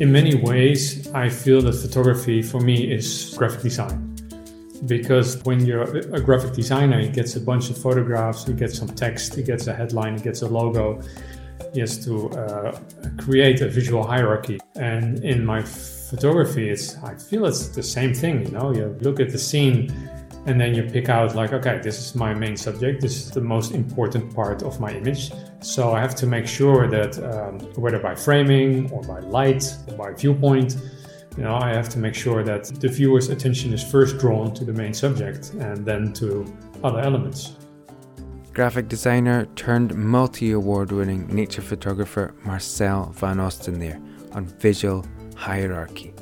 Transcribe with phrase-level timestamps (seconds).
[0.00, 4.16] In many ways, I feel that photography for me is graphic design.
[4.86, 8.88] Because when you're a graphic designer, he gets a bunch of photographs, he gets some
[8.88, 11.00] text, he gets a headline, he gets a logo.
[11.72, 12.78] He has to uh,
[13.18, 14.58] create a visual hierarchy.
[14.74, 18.46] And in my photography, it's I feel it's the same thing.
[18.46, 19.92] You know, you look at the scene
[20.46, 23.00] and then you pick out like okay this is my main subject.
[23.00, 25.32] This is the most important part of my image.
[25.60, 29.96] So i have to make sure that um, whether by framing or by light or
[29.96, 30.76] by viewpoint
[31.36, 34.64] you know i have to make sure that the viewer's attention is first drawn to
[34.64, 36.44] the main subject and then to
[36.84, 37.56] other elements.
[38.52, 44.00] Graphic designer turned multi-award winning nature photographer marcel van oosten there
[44.32, 46.12] on visual hierarchy.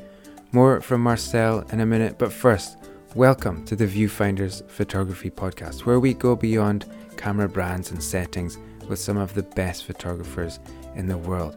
[0.52, 2.76] More from marcel in a minute but first
[3.16, 9.00] Welcome to the Viewfinders Photography Podcast, where we go beyond camera brands and settings with
[9.00, 10.60] some of the best photographers
[10.94, 11.56] in the world.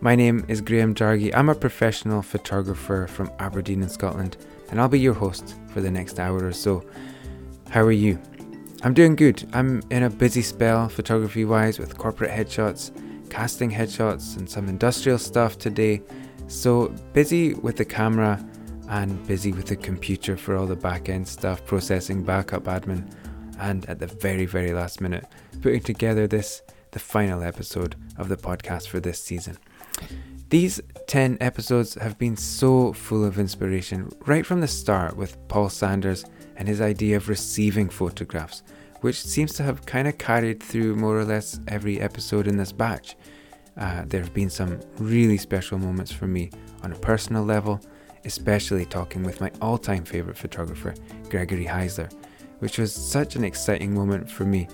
[0.00, 1.34] My name is Graham Dargie.
[1.34, 4.38] I'm a professional photographer from Aberdeen in Scotland,
[4.70, 6.82] and I'll be your host for the next hour or so.
[7.68, 8.18] How are you?
[8.82, 9.46] I'm doing good.
[9.52, 12.90] I'm in a busy spell photography wise with corporate headshots,
[13.28, 16.00] casting headshots, and some industrial stuff today.
[16.46, 18.42] So busy with the camera
[18.88, 23.10] and busy with the computer for all the back end stuff, processing backup admin,
[23.58, 25.26] and at the very, very last minute,
[25.62, 26.62] putting together this,
[26.92, 29.56] the final episode of the podcast for this season.
[30.48, 35.68] These 10 episodes have been so full of inspiration right from the start with Paul
[35.68, 36.24] Sanders
[36.56, 38.62] and his idea of receiving photographs,
[39.00, 42.72] which seems to have kind of carried through more or less every episode in this
[42.72, 43.16] batch.
[43.76, 46.50] Uh, there have been some really special moments for me
[46.82, 47.80] on a personal level
[48.26, 50.94] especially talking with my all time favourite photographer,
[51.30, 52.12] Gregory Heisler,
[52.58, 54.68] which was such an exciting moment for me.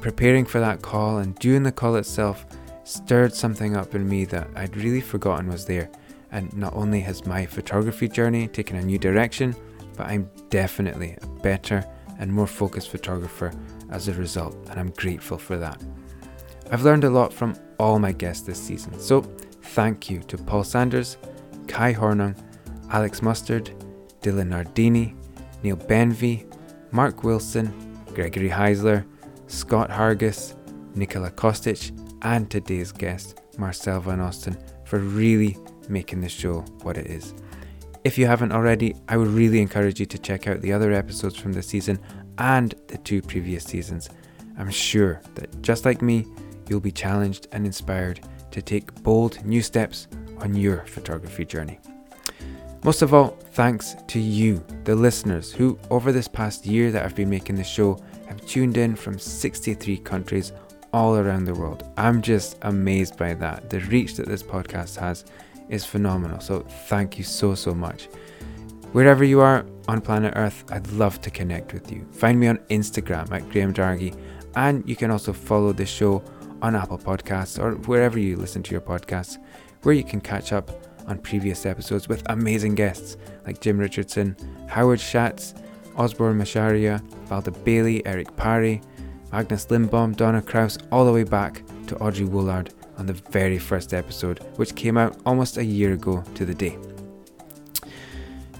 [0.00, 2.44] Preparing for that call and doing the call itself
[2.84, 5.88] stirred something up in me that I'd really forgotten was there.
[6.32, 9.54] And not only has my photography journey taken a new direction,
[9.96, 11.86] but I'm definitely a better
[12.18, 13.52] and more focused photographer
[13.90, 15.82] as a result, and I'm grateful for that.
[16.70, 19.20] I've learned a lot from all my guests this season, so
[19.62, 21.18] thank you to Paul Sanders,
[21.68, 22.34] Kai Hornung,
[22.92, 23.70] Alex Mustard,
[24.20, 25.14] Dylan Nardini,
[25.62, 26.44] Niall Benvie,
[26.90, 27.72] Mark Wilson,
[28.12, 29.06] Gregory Heisler,
[29.46, 30.54] Scott Hargis,
[30.94, 35.56] Nicola Kostic, and today's guest, Marcel Van Oosten, for really
[35.88, 37.32] making the show what it is.
[38.04, 41.36] If you haven't already, I would really encourage you to check out the other episodes
[41.36, 41.98] from this season
[42.36, 44.10] and the two previous seasons.
[44.58, 46.26] I'm sure that just like me,
[46.68, 48.20] you'll be challenged and inspired
[48.50, 51.78] to take bold new steps on your photography journey.
[52.84, 57.14] Most of all, thanks to you, the listeners, who over this past year that I've
[57.14, 60.52] been making the show have tuned in from 63 countries
[60.92, 61.88] all around the world.
[61.96, 63.70] I'm just amazed by that.
[63.70, 65.24] The reach that this podcast has
[65.68, 66.40] is phenomenal.
[66.40, 68.08] So thank you so, so much.
[68.90, 72.04] Wherever you are on planet Earth, I'd love to connect with you.
[72.10, 74.18] Find me on Instagram at Graham Dargie,
[74.56, 76.20] and you can also follow the show
[76.62, 79.38] on Apple Podcasts or wherever you listen to your podcasts,
[79.82, 84.36] where you can catch up on previous episodes with amazing guests like Jim Richardson,
[84.68, 85.54] Howard Schatz,
[85.96, 88.80] Osborne Macharia, Valda Bailey, Eric Parry,
[89.32, 93.94] Magnus Lindbaum, Donna Kraus, all the way back to Audrey Woolard on the very first
[93.94, 96.78] episode, which came out almost a year ago to the day.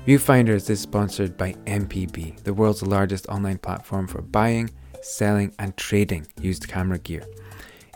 [0.07, 4.69] Viewfinders is sponsored by MPB, the world's largest online platform for buying,
[5.01, 7.25] selling, and trading used camera gear.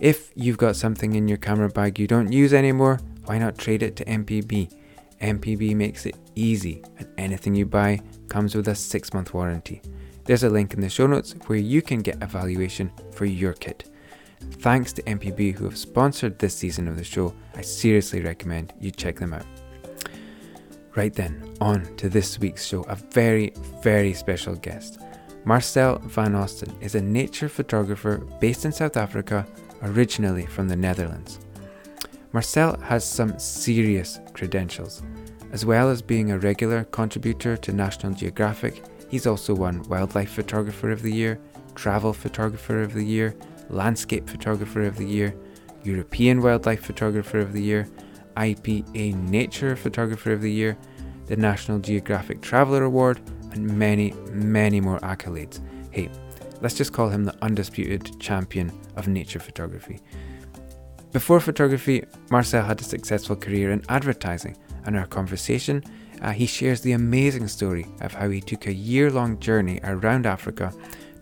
[0.01, 3.83] If you've got something in your camera bag you don't use anymore, why not trade
[3.83, 4.73] it to MPB?
[5.21, 9.83] MPB makes it easy, and anything you buy comes with a 6 month warranty.
[10.25, 13.53] There's a link in the show notes where you can get a valuation for your
[13.53, 13.91] kit.
[14.61, 17.35] Thanks to MPB who have sponsored this season of the show.
[17.55, 19.47] I seriously recommend you check them out.
[20.95, 22.83] Right then, on to this week's show.
[22.83, 24.99] A very, very special guest.
[25.45, 29.47] Marcel van Oosten is a nature photographer based in South Africa,
[29.83, 31.39] originally from the Netherlands.
[32.37, 35.03] Marcel has some serious credentials.
[35.53, 40.91] As well as being a regular contributor to National Geographic, he's also won Wildlife Photographer
[40.91, 41.41] of the Year,
[41.75, 43.35] Travel Photographer of the Year,
[43.71, 45.35] Landscape Photographer of the Year,
[45.83, 47.89] European Wildlife Photographer of the Year,
[48.37, 50.77] IPA Nature Photographer of the Year,
[51.29, 53.19] the National Geographic Traveller Award,
[53.53, 55.61] and many, many more accolades.
[55.91, 56.11] Hey,
[56.61, 60.03] let's just call him the undisputed champion of nature photography.
[61.13, 64.57] Before photography, Marcel had a successful career in advertising.
[64.87, 65.83] In our conversation,
[66.21, 70.27] uh, he shares the amazing story of how he took a year long journey around
[70.27, 70.73] Africa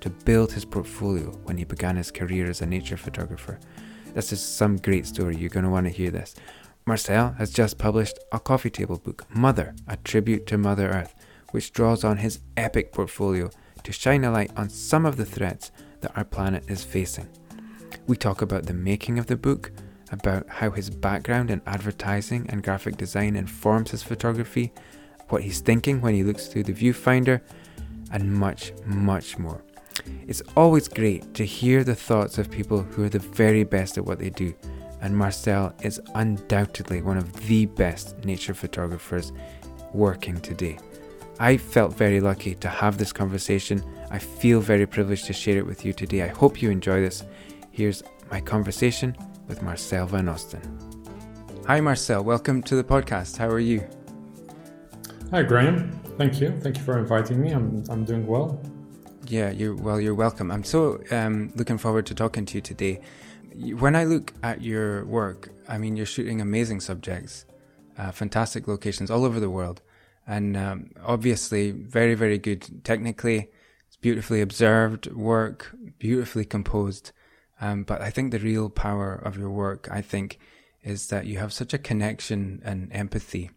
[0.01, 3.59] to build his portfolio when he began his career as a nature photographer.
[4.15, 6.35] This is some great story, you're going to want to hear this.
[6.87, 11.15] Marcel has just published a coffee table book, Mother, a tribute to Mother Earth,
[11.53, 13.51] which draws on his epic portfolio
[13.83, 15.71] to shine a light on some of the threats
[16.01, 17.29] that our planet is facing.
[18.07, 19.73] We talk about the making of the book,
[20.13, 24.73] about how his background in advertising and graphic design informs his photography,
[25.31, 27.41] what he's thinking when he looks through the viewfinder,
[28.13, 29.63] and much, much more.
[30.27, 34.05] It's always great to hear the thoughts of people who are the very best at
[34.05, 34.55] what they do,
[35.01, 39.33] and Marcel is undoubtedly one of the best nature photographers
[39.95, 40.79] working today.
[41.41, 43.83] I felt very lucky to have this conversation.
[44.11, 46.23] I feel very privileged to share it with you today.
[46.23, 47.25] I hope you enjoy this.
[47.75, 49.17] Here's my conversation
[49.49, 50.63] with Marcel Van Oosten.
[51.67, 52.23] Hi, Marcel.
[52.23, 53.37] Welcome to the podcast.
[53.37, 53.85] How are you?
[55.33, 55.91] Hi, Graham.
[56.17, 56.57] Thank you.
[56.61, 57.51] Thank you for inviting me.
[57.51, 58.63] I'm, I'm doing well.
[59.27, 60.01] Yeah, you're well.
[60.01, 60.53] You're welcome.
[60.53, 63.01] I'm so um, looking forward to talking to you today.
[63.81, 67.45] When I look at your work, I mean, you're shooting amazing subjects,
[67.99, 69.83] uh, fantastic locations all over the world,
[70.29, 73.51] and um, obviously very, very good technically.
[73.89, 77.11] It's beautifully observed work, beautifully composed.
[77.65, 80.39] Um, but I think the real power of your work, I think,
[80.83, 83.53] is that you have such a connection and empathy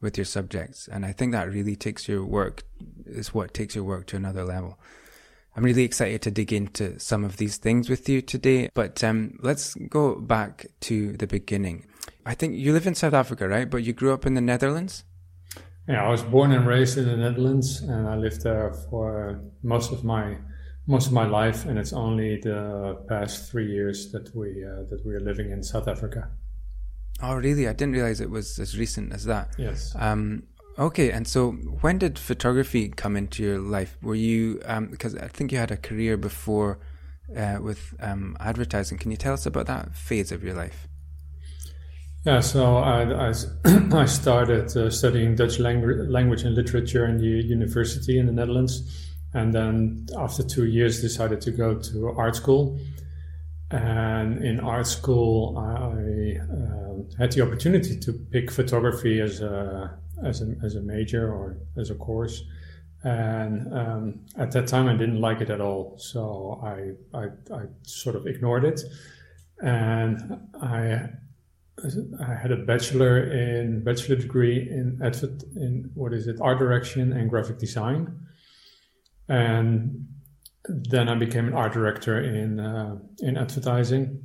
[0.00, 2.64] with your subjects, and I think that really takes your work
[3.06, 4.80] is what takes your work to another level.
[5.54, 9.38] I'm really excited to dig into some of these things with you today, but um,
[9.42, 11.86] let's go back to the beginning.
[12.26, 13.70] I think you live in South Africa, right?
[13.70, 15.04] But you grew up in the Netherlands?
[15.88, 19.92] Yeah, I was born and raised in the Netherlands, and I lived there for most
[19.92, 20.38] of my
[20.86, 21.64] most of my life.
[21.64, 25.62] And it's only the past three years that we uh, that we are living in
[25.62, 26.30] South Africa.
[27.22, 27.68] Oh, really?
[27.68, 29.54] I didn't realize it was as recent as that.
[29.58, 29.94] Yes.
[29.98, 30.44] Um,
[30.78, 31.50] Okay, and so
[31.82, 33.98] when did photography come into your life?
[34.00, 36.78] Were you um, because I think you had a career before
[37.36, 38.98] uh, with um, advertising.
[38.98, 40.88] Can you tell us about that phase of your life?
[42.24, 43.32] Yeah, so I, I,
[43.92, 49.11] I started uh, studying Dutch langu- language and literature in the university in the Netherlands,
[49.34, 52.78] and then after two years decided to go to art school.
[53.70, 60.42] And in art school, I uh, had the opportunity to pick photography as a as
[60.42, 62.42] a, as a major or as a course.
[63.04, 65.96] And um, at that time, I didn't like it at all.
[65.98, 68.80] So I, I, I sort of ignored it.
[69.60, 71.08] And I,
[72.20, 75.00] I had a bachelor in bachelor degree in
[75.56, 78.20] in what is it art direction and graphic design,
[79.32, 80.06] and
[80.66, 84.22] then I became an art director in uh, in advertising.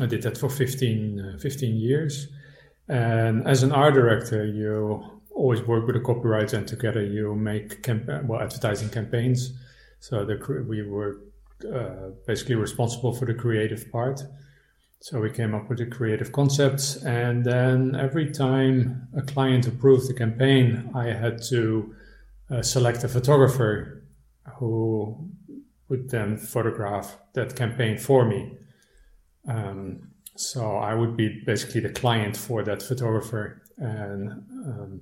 [0.00, 2.28] I did that for 15, uh, 15 years,
[2.88, 5.02] and as an art director, you
[5.34, 9.52] always work with a copywriter, and together you make camp- well advertising campaigns.
[9.98, 10.36] So the,
[10.68, 11.20] we were
[11.64, 14.22] uh, basically responsible for the creative part.
[15.00, 20.08] So we came up with the creative concepts, and then every time a client approved
[20.08, 21.94] the campaign, I had to
[22.54, 24.04] uh, select a photographer
[24.56, 25.28] who
[25.88, 28.56] would then photograph that campaign for me.
[29.48, 33.62] Um, so I would be basically the client for that photographer.
[33.78, 34.30] And
[34.66, 35.00] um,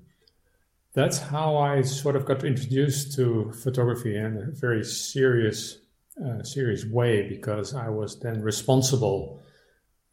[0.94, 5.78] that's how I sort of got introduced to photography in a very serious,
[6.24, 9.42] uh, serious way because I was then responsible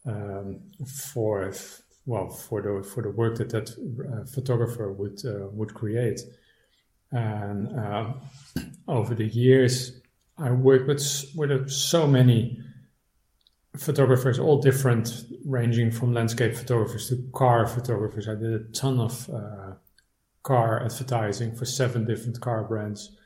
[0.06, 1.54] um, for
[2.06, 6.22] well for the for the work that that uh, photographer would uh, would create.
[7.12, 8.14] And uh,
[8.88, 10.00] over the years,
[10.38, 12.62] I worked with with so many
[13.78, 18.28] photographers, all different, ranging from landscape photographers to car photographers.
[18.28, 19.74] I did a ton of uh,
[20.44, 23.18] car advertising for seven different car brands,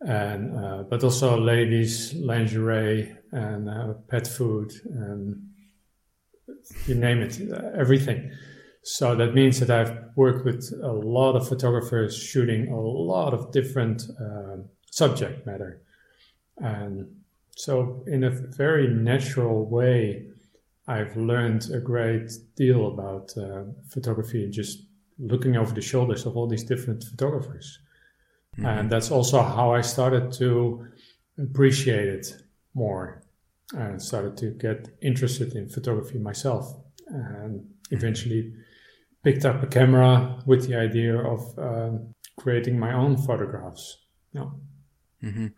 [0.00, 5.48] and uh, but also ladies, lingerie, and uh, pet food, and
[6.86, 7.40] you name it,
[7.74, 8.32] everything.
[8.82, 13.52] So that means that I've worked with a lot of photographers shooting a lot of
[13.52, 14.58] different uh,
[14.90, 15.82] subject matter,
[16.58, 17.06] and
[17.58, 20.28] so, in a very natural way,
[20.86, 24.84] I've learned a great deal about uh, photography just
[25.18, 27.80] looking over the shoulders of all these different photographers.
[28.56, 28.64] Mm-hmm.
[28.64, 30.86] And that's also how I started to
[31.36, 32.32] appreciate it
[32.74, 33.24] more
[33.74, 36.72] and started to get interested in photography myself.
[37.08, 38.52] And eventually
[39.22, 41.90] picked up a camera with the idea of uh,
[42.38, 43.98] creating my own photographs.
[44.32, 44.50] Yeah.
[45.22, 45.48] Mm-hmm.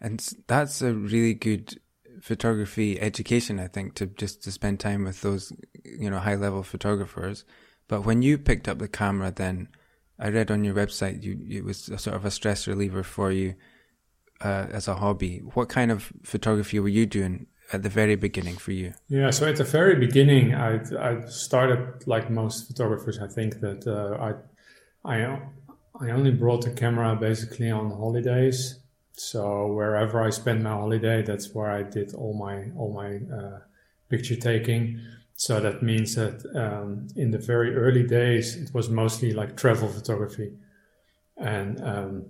[0.00, 1.78] And that's a really good
[2.20, 5.52] photography education, I think, to just to spend time with those,
[5.84, 7.44] you know, high level photographers.
[7.88, 9.68] But when you picked up the camera, then
[10.18, 13.54] I read on your website you it was sort of a stress reliever for you
[14.40, 15.38] uh, as a hobby.
[15.54, 18.92] What kind of photography were you doing at the very beginning for you?
[19.08, 23.18] Yeah, so at the very beginning, I I started like most photographers.
[23.18, 24.32] I think that uh, I
[25.04, 25.40] I
[26.00, 28.78] I only brought the camera basically on holidays.
[29.14, 33.58] So wherever I spent my holiday, that's where I did all my all my uh,
[34.08, 35.00] picture taking.
[35.34, 39.88] So that means that um, in the very early days, it was mostly like travel
[39.88, 40.52] photography,
[41.36, 42.26] and um,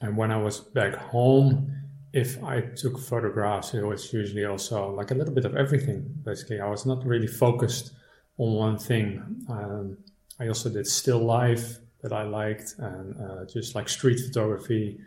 [0.00, 1.75] and when I was back home,
[2.16, 6.00] if I took photographs, it was usually also like a little bit of everything.
[6.24, 7.92] Basically, I was not really focused
[8.38, 9.22] on one thing.
[9.50, 9.98] Um,
[10.40, 14.98] I also did still life that I liked, and uh, just like street photography,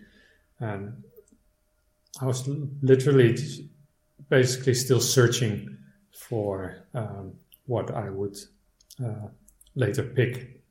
[0.60, 1.04] and
[2.22, 2.48] I was
[2.84, 3.36] literally
[4.30, 5.78] basically still searching
[6.12, 7.34] for um,
[7.66, 8.38] what I would
[9.04, 9.30] uh,
[9.74, 10.62] later pick.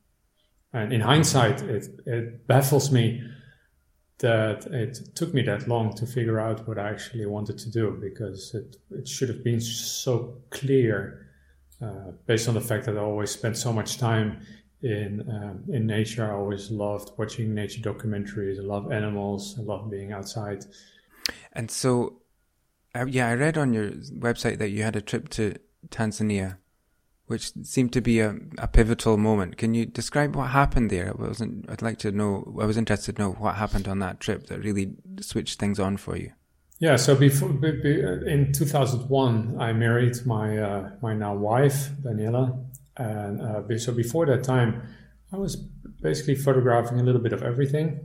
[0.71, 3.23] And in hindsight, it, it baffles me
[4.19, 7.97] that it took me that long to figure out what I actually wanted to do
[7.99, 11.27] because it, it should have been so clear
[11.81, 14.41] uh, based on the fact that I always spent so much time
[14.81, 16.25] in um, in nature.
[16.25, 18.59] I always loved watching nature documentaries.
[18.59, 19.55] I love animals.
[19.57, 20.65] I love being outside.
[21.53, 22.21] And so,
[22.95, 25.55] uh, yeah, I read on your website that you had a trip to
[25.89, 26.57] Tanzania,
[27.29, 29.55] which seemed to be a, a pivotal moment.
[29.55, 31.09] Can you describe what happened there?
[31.09, 31.69] I wasn't.
[31.69, 32.57] I'd like to know.
[32.59, 35.97] I was interested to know what happened on that trip that really switched things on
[35.97, 36.31] for you.
[36.79, 42.65] Yeah, so before in 2001, I married my uh, my now wife Daniela,
[42.97, 44.81] and uh, so before that time,
[45.31, 45.55] I was
[46.01, 47.99] basically photographing a little bit of everything.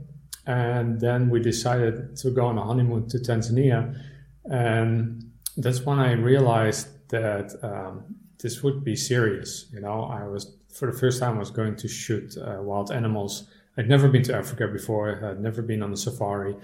[0.45, 3.99] And then we decided to go on a honeymoon to Tanzania.
[4.43, 9.65] And that's when I realized that um, this would be serious.
[9.71, 12.91] You know, I was, for the first time, I was going to shoot uh, wild
[12.91, 13.47] animals.
[13.77, 16.55] I'd never been to Africa before, I'd never been on a safari.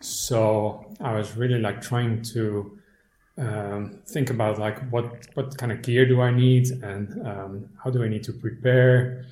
[0.00, 2.78] So I was really like trying to
[3.38, 7.90] um, think about like what what kind of gear do I need and um, how
[7.90, 9.24] do I need to prepare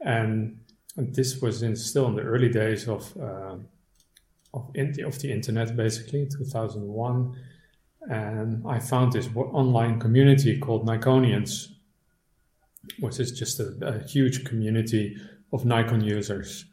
[0.00, 0.60] and,
[0.96, 3.56] and this was in, still in the early days of uh,
[4.54, 7.36] of, in, of the internet basically 2001
[8.02, 11.68] and I found this online community called Nikonians
[13.00, 15.16] which is just a, a huge community
[15.52, 16.64] of Nikon users.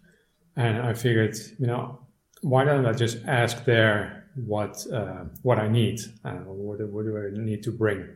[0.55, 1.99] And I figured you know
[2.41, 7.17] why don't I just ask there what uh, what I need, uh, what, what do
[7.17, 8.07] I need to bring,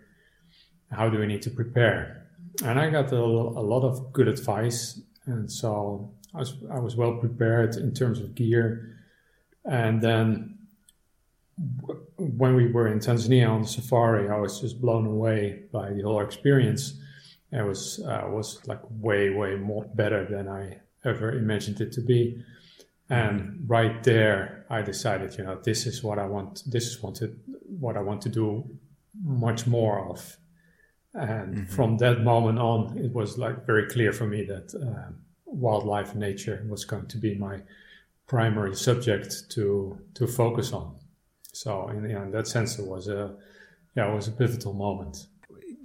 [0.92, 2.28] how do I need to prepare,
[2.63, 6.96] and I got a, a lot of good advice, and so I was I was
[6.96, 8.98] well prepared in terms of gear,
[9.66, 10.58] and then
[12.20, 16.02] when we were in Tanzania on the safari, I was just blown away by the
[16.04, 16.94] whole experience.
[17.52, 22.02] It was uh, was like way way more better than I ever imagined it to
[22.02, 22.44] be.
[23.10, 26.62] And right there, I decided, you know, this is what I want.
[26.68, 27.40] This is wanted,
[27.80, 28.70] what I want to do
[29.24, 30.38] much more of.
[31.16, 31.66] And mm-hmm.
[31.66, 35.12] from that moment on, it was like very clear for me that uh,
[35.46, 37.62] wildlife nature was going to be my
[38.28, 40.96] primary subject to to focus on.
[41.53, 43.36] So in, in that sense, it was a
[43.96, 45.27] yeah, it was a pivotal moment.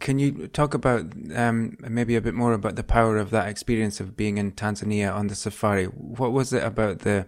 [0.01, 4.01] Can you talk about um, maybe a bit more about the power of that experience
[4.01, 5.87] of being in Tanzania on the safari?
[5.87, 7.27] What was it about the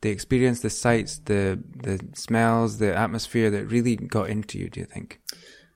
[0.00, 4.70] the experience, the sights, the the smells, the atmosphere that really got into you?
[4.70, 5.20] Do you think?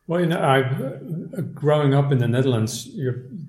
[0.07, 2.89] Well, you know, I uh, growing up in the Netherlands,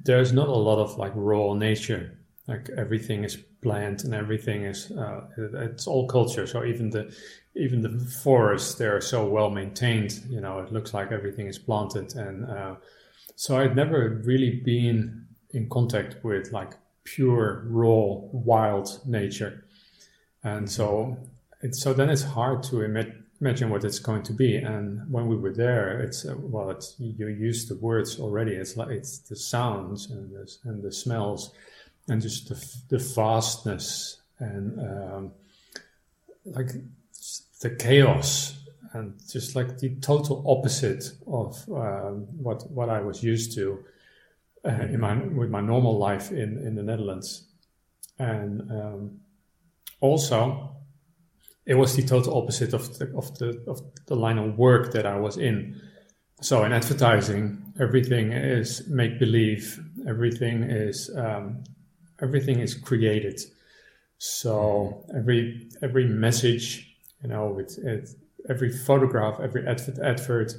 [0.04, 2.19] there's not a lot of like raw nature.
[2.50, 6.48] Like everything is plant and everything is uh, it's all culture.
[6.48, 7.13] So even the
[7.56, 12.15] even the forests they're so well maintained you know it looks like everything is planted.
[12.15, 12.75] And uh,
[13.36, 19.65] so i'd never really been in contact with like pure raw wild nature.
[20.44, 21.18] And so
[21.62, 24.56] it's so then it's hard to imagine what it's going to be.
[24.58, 28.53] And when we were there it's uh, well it's you use the words already.
[28.53, 31.51] It's like it's the sounds and the, and the smells
[32.10, 35.32] and just the, the vastness and um,
[36.46, 36.72] like
[37.62, 38.60] the chaos
[38.94, 43.84] and just like the total opposite of um, what what I was used to
[44.66, 47.44] uh, in my with my normal life in in the Netherlands,
[48.18, 49.20] and um,
[50.01, 50.75] also
[51.66, 55.06] it was the total opposite of the of the of the line of work that
[55.06, 55.80] I was in.
[56.42, 59.80] So in advertising, everything is make believe.
[60.08, 61.63] Everything is um,
[62.22, 63.40] everything is created.
[64.18, 66.90] So every every message
[67.22, 68.16] you know, it's, it's
[68.50, 70.54] every photograph, every advert, advert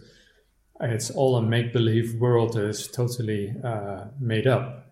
[0.83, 4.87] it's all a make believe world that is totally uh, made up,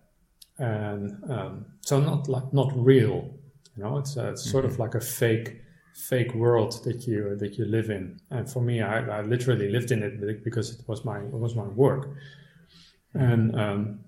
[0.57, 3.33] and um, so not like not real.
[3.75, 4.51] You know, it's, uh, it's mm-hmm.
[4.51, 4.81] sort of mm-hmm.
[4.83, 5.61] like a fake
[5.95, 8.19] fake world that you that you live in.
[8.29, 11.55] And for me, I, I literally lived in it because it was my it was
[11.55, 12.09] my work.
[13.15, 13.99] And um,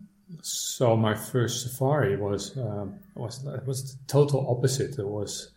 [0.42, 4.98] so my first safari was um, was was the total opposite.
[4.98, 5.52] It was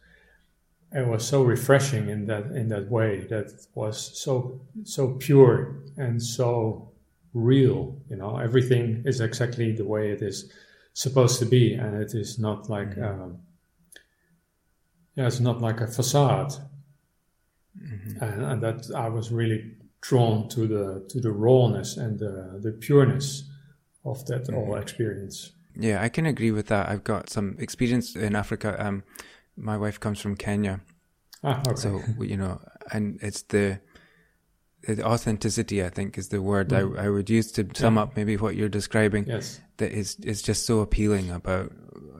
[0.94, 6.22] it was so refreshing in that in that way that was so so pure and
[6.22, 6.88] so
[7.34, 10.52] real you know everything is exactly the way it is
[10.92, 13.22] supposed to be and it is not like mm-hmm.
[13.22, 13.38] um,
[15.16, 16.52] yeah it's not like a facade
[17.76, 18.22] mm-hmm.
[18.22, 22.70] and, and, that i was really drawn to the to the rawness and the, the
[22.70, 23.50] pureness
[24.04, 24.54] of that mm-hmm.
[24.54, 29.02] whole experience yeah i can agree with that i've got some experience in africa um
[29.56, 30.80] my wife comes from Kenya.
[31.42, 31.76] Ah, okay.
[31.76, 32.60] So, you know,
[32.92, 33.80] and it's the,
[34.86, 36.98] the authenticity, I think, is the word mm.
[36.98, 38.02] I, I would use to sum yeah.
[38.02, 39.26] up maybe what you're describing.
[39.26, 39.60] Yes.
[39.78, 41.72] That is, is just so appealing about,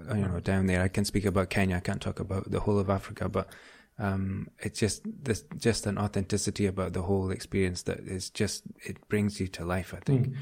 [0.08, 0.82] you know, down there.
[0.82, 1.76] I can speak about Kenya.
[1.76, 3.48] I can't talk about the whole of Africa, but,
[3.96, 9.08] um, it's just this, just an authenticity about the whole experience that is just, it
[9.08, 10.28] brings you to life, I think.
[10.28, 10.36] Mm.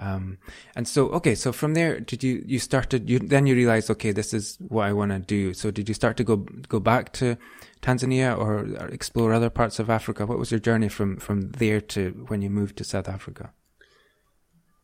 [0.00, 0.38] Um,
[0.74, 4.12] and so, okay, so from there, did you, you started, you, then you realized, okay,
[4.12, 5.52] this is what I want to do.
[5.52, 7.36] So did you start to go, go back to
[7.82, 10.24] Tanzania or explore other parts of Africa?
[10.24, 13.52] What was your journey from, from there to when you moved to South Africa?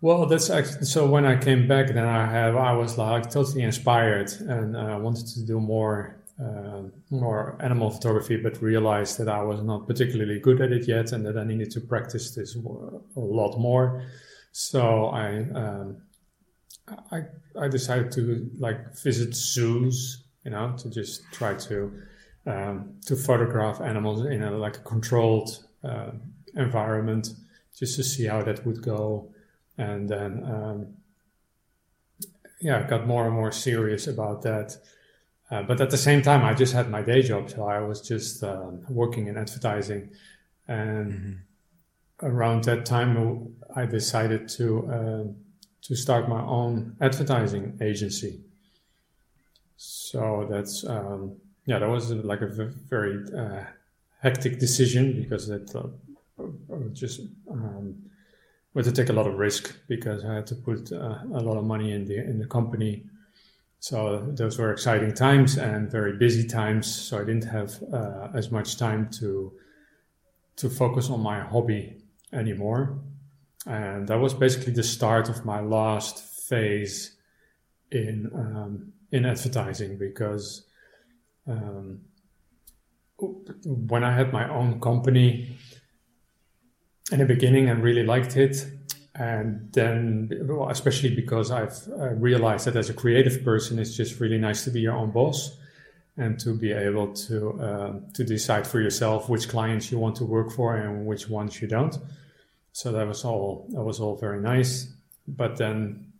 [0.02, 3.62] Well, that's actually, so when I came back, then I have, I was like totally
[3.62, 9.28] inspired and I uh, wanted to do more, uh, more animal photography, but realized that
[9.30, 12.54] I was not particularly good at it yet and that I needed to practice this
[12.54, 12.60] a
[13.18, 14.02] lot more.
[14.58, 15.98] So I um,
[17.12, 17.24] I
[17.60, 21.92] I decided to like visit zoos, you know, to just try to
[22.46, 26.12] um, to photograph animals in a like a controlled uh,
[26.54, 27.34] environment,
[27.78, 29.28] just to see how that would go,
[29.76, 30.86] and then um,
[32.58, 34.74] yeah, got more and more serious about that.
[35.50, 38.00] Uh, but at the same time, I just had my day job, so I was
[38.00, 40.12] just um, working in advertising,
[40.66, 41.12] and.
[41.12, 41.45] Mm-hmm
[42.22, 45.24] around that time, I decided to uh,
[45.82, 48.40] to start my own advertising agency.
[49.76, 53.64] So that's um, yeah, that was like a very uh,
[54.20, 55.88] hectic decision because it uh,
[56.92, 57.96] just um,
[58.74, 61.64] to take a lot of risk because I had to put uh, a lot of
[61.64, 63.04] money in the in the company.
[63.78, 66.92] So those were exciting times and very busy times.
[66.92, 69.52] So I didn't have uh, as much time to
[70.56, 72.98] to focus on my hobby anymore.
[73.66, 77.16] And that was basically the start of my last phase
[77.90, 80.66] in um, in advertising because
[81.46, 82.00] um,
[83.18, 85.56] when I had my own company
[87.12, 88.66] in the beginning, I really liked it.
[89.14, 90.30] And then,
[90.68, 94.70] especially because I've uh, realized that as a creative person, it's just really nice to
[94.70, 95.56] be your own boss
[96.18, 100.24] and to be able to uh, to decide for yourself which clients you want to
[100.24, 101.98] work for and which ones you don't.
[102.72, 104.92] So that was all that was all very nice.
[105.28, 106.12] But then,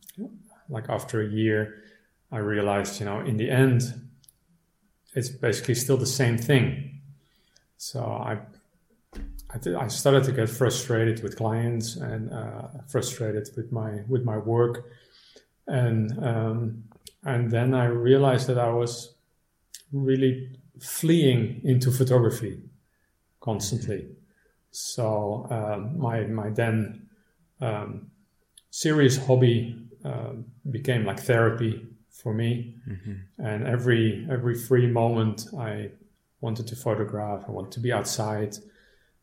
[0.68, 1.82] like after a year,
[2.32, 3.82] I realized, you know, in the end,
[5.14, 7.00] it's basically still the same thing.
[7.78, 8.38] So I
[9.78, 14.90] I, started to get frustrated with clients and uh, frustrated with my with my work,
[15.66, 16.84] and um,
[17.24, 19.15] and then I realized that I was
[19.92, 22.60] really fleeing into photography
[23.40, 24.08] constantly.
[24.70, 27.08] So um, my my then
[27.60, 28.10] um,
[28.70, 30.32] serious hobby uh,
[30.70, 33.14] became like therapy for me, mm-hmm.
[33.38, 35.90] and every every free moment I
[36.40, 37.44] wanted to photograph.
[37.48, 38.56] I wanted to be outside.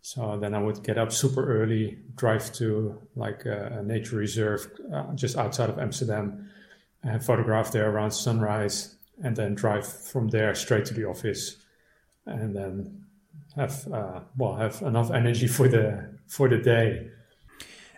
[0.01, 4.69] So then I would get up super early, drive to like a, a nature reserve
[4.93, 6.49] uh, just outside of Amsterdam,
[7.03, 11.57] and photograph there around sunrise, and then drive from there straight to the office,
[12.25, 13.05] and then
[13.55, 17.09] have uh, well have enough energy for the for the day.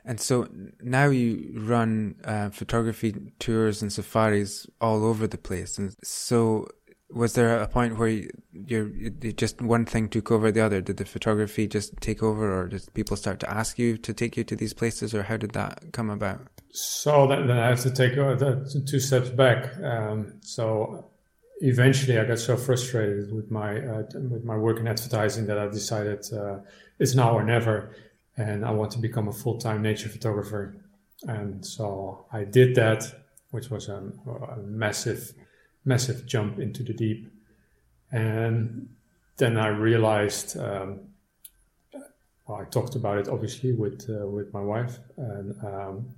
[0.08, 0.48] And so
[0.82, 5.80] now you run uh, photography tours and safaris all over the place.
[5.80, 6.68] And so,
[7.10, 10.80] was there a point where you, you just one thing took over the other?
[10.82, 14.38] Did the photography just take over, or did people start to ask you to take
[14.38, 16.48] you to these places, or how did that come about?
[16.76, 18.36] So then, I have to take uh,
[18.86, 19.82] two steps back.
[19.82, 21.10] Um, so
[21.62, 25.68] eventually I got so frustrated with my uh, with my work in advertising that I
[25.68, 26.58] decided uh,
[27.00, 27.96] it's now or never,
[28.36, 30.76] and I want to become a full time nature photographer.
[31.24, 33.10] And so I did that,
[33.52, 35.32] which was a, a, massive,
[35.86, 37.32] massive jump into the deep.
[38.12, 38.90] And
[39.38, 41.00] then I realized, um,
[42.46, 46.16] well, I talked about it obviously with uh, with my wife, and um,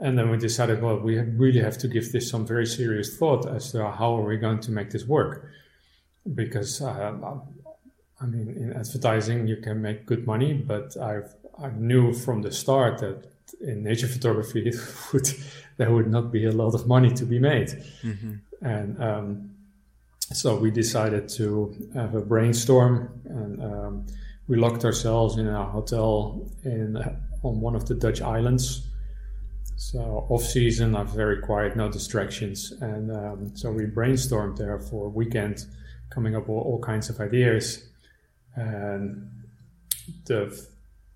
[0.00, 3.46] and then we decided, well, we really have to give this some very serious thought
[3.46, 5.50] as to how are we going to make this work.
[6.34, 7.12] because uh,
[8.20, 12.50] I mean, in advertising, you can make good money, but I've, I knew from the
[12.52, 13.26] start that
[13.60, 14.72] in nature photography,
[15.12, 15.28] would,
[15.76, 17.68] there would not be a lot of money to be made.
[18.02, 18.34] Mm-hmm.
[18.62, 19.50] And um,
[20.32, 24.06] so we decided to have a brainstorm and um,
[24.48, 26.96] we locked ourselves in a hotel in
[27.42, 28.88] on one of the Dutch islands.
[29.76, 35.06] So off season, I'm very quiet, no distractions, and um, so we brainstormed there for
[35.06, 35.66] a weekend,
[36.10, 37.88] coming up with all kinds of ideas.
[38.54, 39.30] And
[40.26, 40.66] the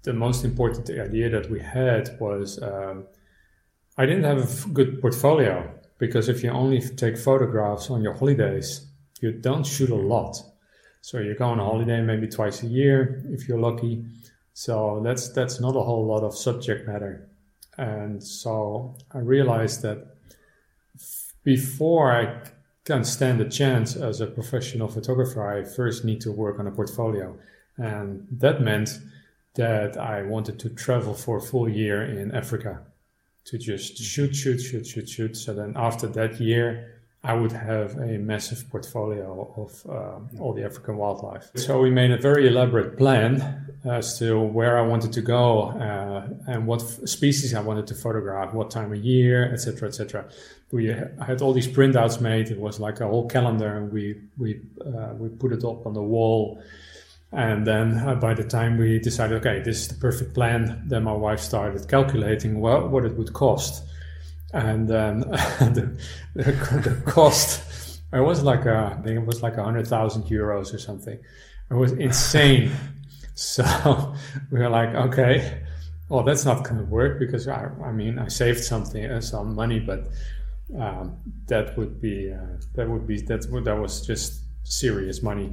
[0.03, 3.07] the most important idea that we had was um,
[3.97, 8.87] I didn't have a good portfolio because if you only take photographs on your holidays,
[9.21, 10.37] you don't shoot a lot.
[11.01, 14.05] So you go on a holiday maybe twice a year if you're lucky.
[14.53, 17.29] So that's that's not a whole lot of subject matter.
[17.79, 20.17] And so I realized that
[21.45, 22.43] before I
[22.85, 26.73] can stand a chance as a professional photographer, I first need to work on a
[26.73, 27.39] portfolio.
[27.77, 28.99] And that meant
[29.55, 32.81] that I wanted to travel for a full year in Africa
[33.45, 35.37] to just shoot, shoot, shoot, shoot, shoot.
[35.37, 40.65] So then after that year, I would have a massive portfolio of uh, all the
[40.65, 41.51] African wildlife.
[41.57, 46.29] So we made a very elaborate plan as to where I wanted to go uh,
[46.47, 50.27] and what f- species I wanted to photograph, what time of year, etc., etc.
[50.71, 52.51] We had all these printouts made.
[52.51, 55.95] It was like a whole calendar, and we we uh, we put it up on
[55.95, 56.63] the wall.
[57.33, 61.03] And then uh, by the time we decided, okay, this is the perfect plan, then
[61.03, 63.85] my wife started calculating well, what it would cost
[64.53, 65.99] and then the,
[66.35, 67.69] the, the, cost
[68.13, 71.19] it was like a, I think it was like a hundred thousand euros or something.
[71.71, 72.73] It was insane.
[73.35, 74.15] so
[74.51, 75.63] we were like, okay,
[76.09, 79.55] well, that's not going to work because I, I mean, I saved something, uh, some
[79.55, 80.09] money, but
[80.79, 85.53] um, that would be uh, that would be that that was just serious money.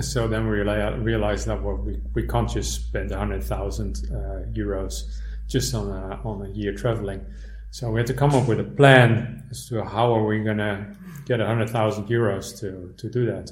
[0.00, 4.48] So then we realized that well, we we can't just spend a hundred thousand uh,
[4.52, 5.04] euros
[5.46, 7.24] just on a on a year traveling.
[7.70, 10.58] So we had to come up with a plan as to how are we going
[10.58, 10.86] to
[11.26, 13.50] get 100,000 euros to, to do that.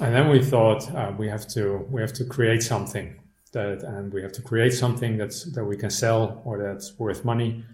[0.00, 3.20] And then we thought uh, we have to we have to create something
[3.52, 7.24] that and we have to create something that's that we can sell or that's worth
[7.24, 7.64] money.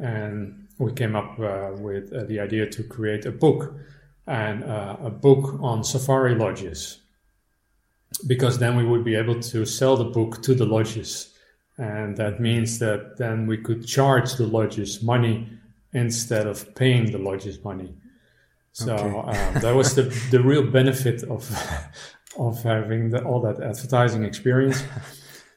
[0.00, 3.74] And we came up uh, with uh, the idea to create a book
[4.28, 6.98] and uh, a book on safari lodges
[8.26, 11.34] because then we would be able to sell the book to the lodges
[11.78, 15.48] and that means that then we could charge the lodges money
[15.92, 17.94] instead of paying the lodges money.
[18.72, 19.38] So okay.
[19.38, 21.50] um, that was the, the real benefit of
[22.38, 24.84] of having the, all that advertising experience.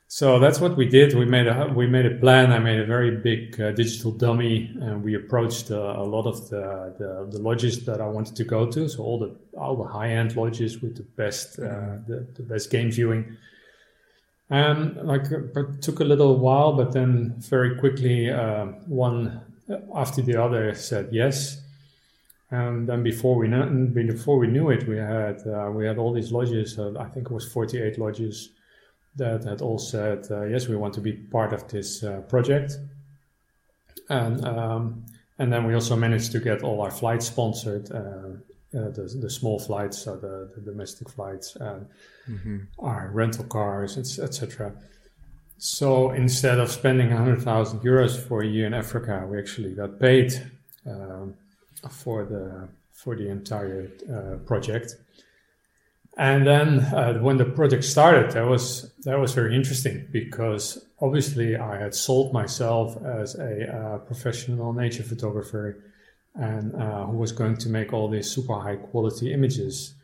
[0.08, 1.14] So that's what we did.
[1.16, 2.52] We made a we made a plan.
[2.52, 6.50] I made a very big uh, digital dummy, and we approached uh, a lot of
[6.50, 8.90] the, the, the lodges that I wanted to go to.
[8.90, 12.12] So all the all the high end lodges with the best uh, mm-hmm.
[12.12, 13.38] the, the best game viewing
[14.52, 19.40] and like, it took a little while, but then very quickly, uh, one
[19.96, 21.62] after the other said yes.
[22.50, 26.12] And then before we knew, before we knew it, we had uh, we had all
[26.12, 26.78] these lodges.
[26.78, 28.50] Uh, I think it was 48 lodges
[29.16, 32.78] that had all said uh, yes, we want to be part of this uh, project.
[34.10, 35.06] And um,
[35.40, 37.90] and then we also managed to get all our flights sponsored.
[38.74, 41.88] Uh, the, the small flights, so the, the domestic flights, and
[42.26, 42.60] mm-hmm.
[42.80, 44.72] our rental cars, etc.
[45.58, 50.32] So instead of spending 100,000 euros for a year in Africa, we actually got paid
[50.88, 51.34] um,
[51.90, 54.96] for the for the entire uh, project.
[56.18, 61.58] And then uh, when the project started, that was that was very interesting because obviously
[61.58, 65.84] I had sold myself as a uh, professional nature photographer
[66.36, 69.96] and uh, who was going to make all these super high quality images.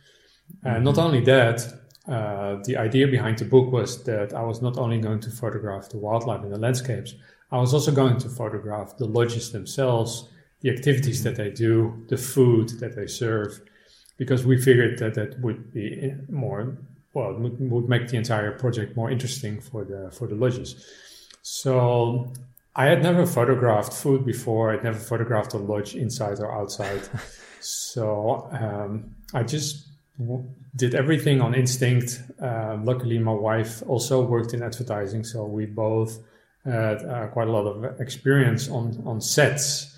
[0.63, 0.84] And mm-hmm.
[0.84, 1.62] not only that,
[2.08, 5.90] uh, the idea behind the book was that I was not only going to photograph
[5.90, 7.16] the wildlife and the landscapes,
[7.52, 10.30] I was also going to photograph the lodges themselves,
[10.62, 13.62] the activities that they do, the food that they serve,
[14.18, 16.78] because we figured that that would be more
[17.13, 20.70] well would make the entire project more interesting for the for the lodges.
[21.42, 22.34] So
[22.78, 24.72] I had never photographed food before.
[24.72, 27.02] I'd never photographed a lodge inside or outside.
[27.60, 29.88] so um, I just
[30.20, 32.22] w- did everything on instinct.
[32.40, 36.20] Uh, luckily, my wife also worked in advertising, so we both
[36.63, 39.96] had uh, quite a lot of experience on on sets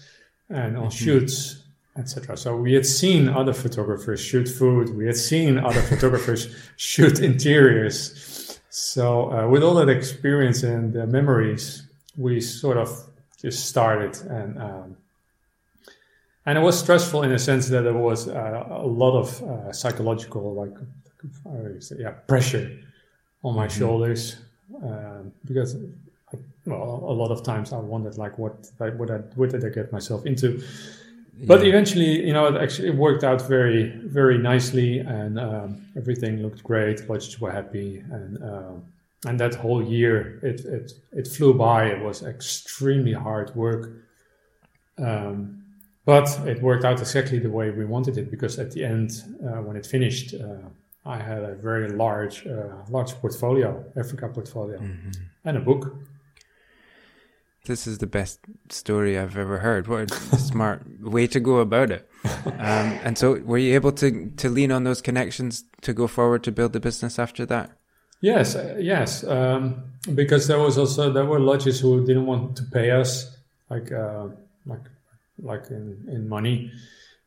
[0.50, 1.06] and on mm-hmm.
[1.06, 1.64] shoots,
[1.98, 2.38] etc.
[2.38, 4.96] So we had seen other photographers shoot food.
[4.96, 8.62] We had seen other photographers shoot interiors.
[8.70, 12.90] So uh, with all that experience and memories we sort of
[13.42, 14.98] just started and um,
[16.46, 19.72] and it was stressful in a sense that there was uh, a lot of uh,
[19.72, 20.76] psychological like
[21.98, 22.78] yeah pressure
[23.44, 23.80] on my mm-hmm.
[23.80, 24.38] shoulders
[24.84, 25.76] um, because
[26.66, 29.92] well a lot of times I wondered like what what I, what did I get
[29.92, 30.62] myself into
[31.46, 31.70] but yeah.
[31.70, 37.08] eventually you know it actually worked out very very nicely and um, everything looked great
[37.10, 38.74] lodges were happy and uh,
[39.26, 43.92] and that whole year it, it it flew by it was extremely hard work
[44.98, 45.64] um,
[46.06, 49.12] but it worked out exactly the way we wanted it because at the end
[49.44, 50.68] uh, when it finished uh,
[51.06, 55.12] I had a very large uh, large portfolio Africa portfolio mm-hmm.
[55.46, 55.96] and a book
[57.66, 59.88] this is the best story I've ever heard.
[59.88, 62.10] What a smart way to go about it.
[62.46, 66.44] Um, and so, were you able to to lean on those connections to go forward
[66.44, 67.79] to build the business after that?
[68.22, 69.24] Yes, uh, yes.
[69.24, 69.84] Um,
[70.16, 73.38] because there was also there were lodges who didn't want to pay us
[73.70, 74.28] like uh,
[74.66, 74.86] like
[75.42, 76.72] like in in money,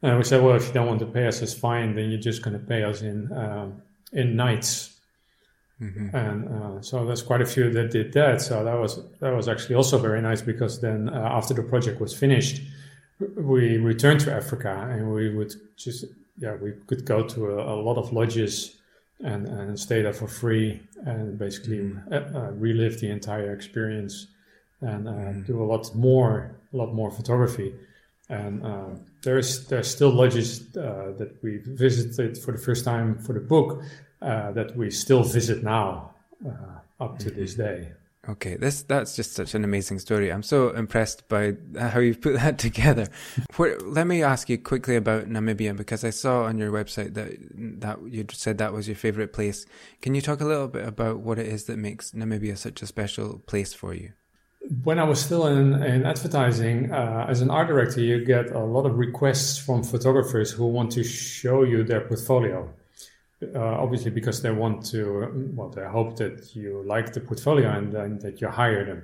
[0.03, 1.95] and we said, well, if you don't want to pay us, it's fine.
[1.95, 3.71] Then you're just going to pay us in uh,
[4.13, 4.93] in nights
[5.83, 6.15] Mm-hmm.
[6.17, 8.41] And uh, so there's quite a few that did that.
[8.41, 12.01] So that was that was actually also very nice because then uh, after the project
[12.01, 12.63] was finished,
[13.37, 16.05] we returned to Africa and we would just
[16.39, 18.77] yeah we could go to a, a lot of lodges
[19.23, 22.13] and and stay there for free and basically mm-hmm.
[22.13, 24.27] Uh, uh, relive the entire experience
[24.81, 25.43] and uh, mm-hmm.
[25.43, 27.75] do a lot more a lot more photography.
[28.29, 28.91] And uh,
[29.23, 33.83] there's there's still lodges that we visited for the first time for the book
[34.23, 36.15] uh, that we still visit now
[36.47, 37.41] uh, up to mm-hmm.
[37.41, 37.93] this day.
[38.29, 40.31] Okay, this that's just such an amazing story.
[40.31, 43.09] I'm so impressed by how you've put that together.
[43.59, 47.33] let me ask you quickly about Namibia because I saw on your website that
[47.81, 49.67] that you said that was your favorite place.
[50.03, 52.87] Can you talk a little bit about what it is that makes Namibia such a
[52.87, 54.13] special place for you?
[54.85, 58.61] When I was still in, in advertising, uh, as an art director, you get a
[58.61, 62.73] lot of requests from photographers who want to show you their portfolio
[63.55, 67.95] uh, obviously because they want to, well, they hope that you like the portfolio and,
[67.95, 69.03] and that you hire them.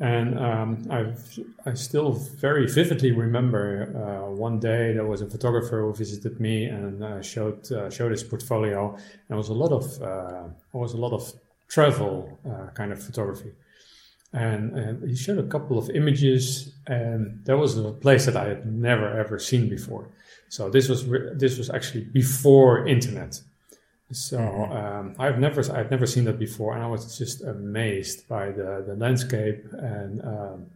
[0.00, 5.82] And um, I've, I still very vividly remember uh, one day there was a photographer
[5.82, 8.96] who visited me and uh, showed uh, showed his portfolio.
[9.28, 11.32] There was a lot of uh, was a lot of
[11.68, 13.52] travel uh, kind of photography,
[14.32, 18.48] and, and, he showed a couple of images, and there was a place that I
[18.48, 20.08] had never ever seen before.
[20.48, 23.40] So this was this was actually before internet.
[24.14, 28.52] So um, I've never I've never seen that before, and I was just amazed by
[28.52, 30.66] the the landscape and um,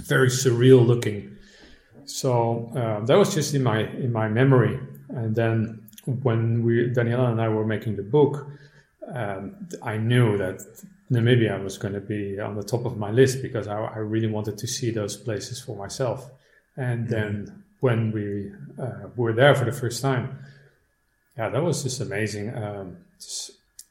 [0.00, 1.36] very surreal looking.
[2.06, 4.80] So um, that was just in my in my memory.
[5.10, 5.88] And then
[6.22, 8.46] when we Daniela and I were making the book,
[9.14, 10.60] um, I knew that
[11.12, 14.28] Namibia was going to be on the top of my list because I, I really
[14.28, 16.30] wanted to see those places for myself.
[16.78, 17.12] And mm-hmm.
[17.12, 20.38] then when we uh, were there for the first time
[21.38, 22.54] yeah, that was just amazing.
[22.54, 22.96] Um,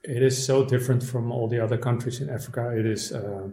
[0.03, 2.77] it is so different from all the other countries in Africa.
[2.77, 3.47] It is uh,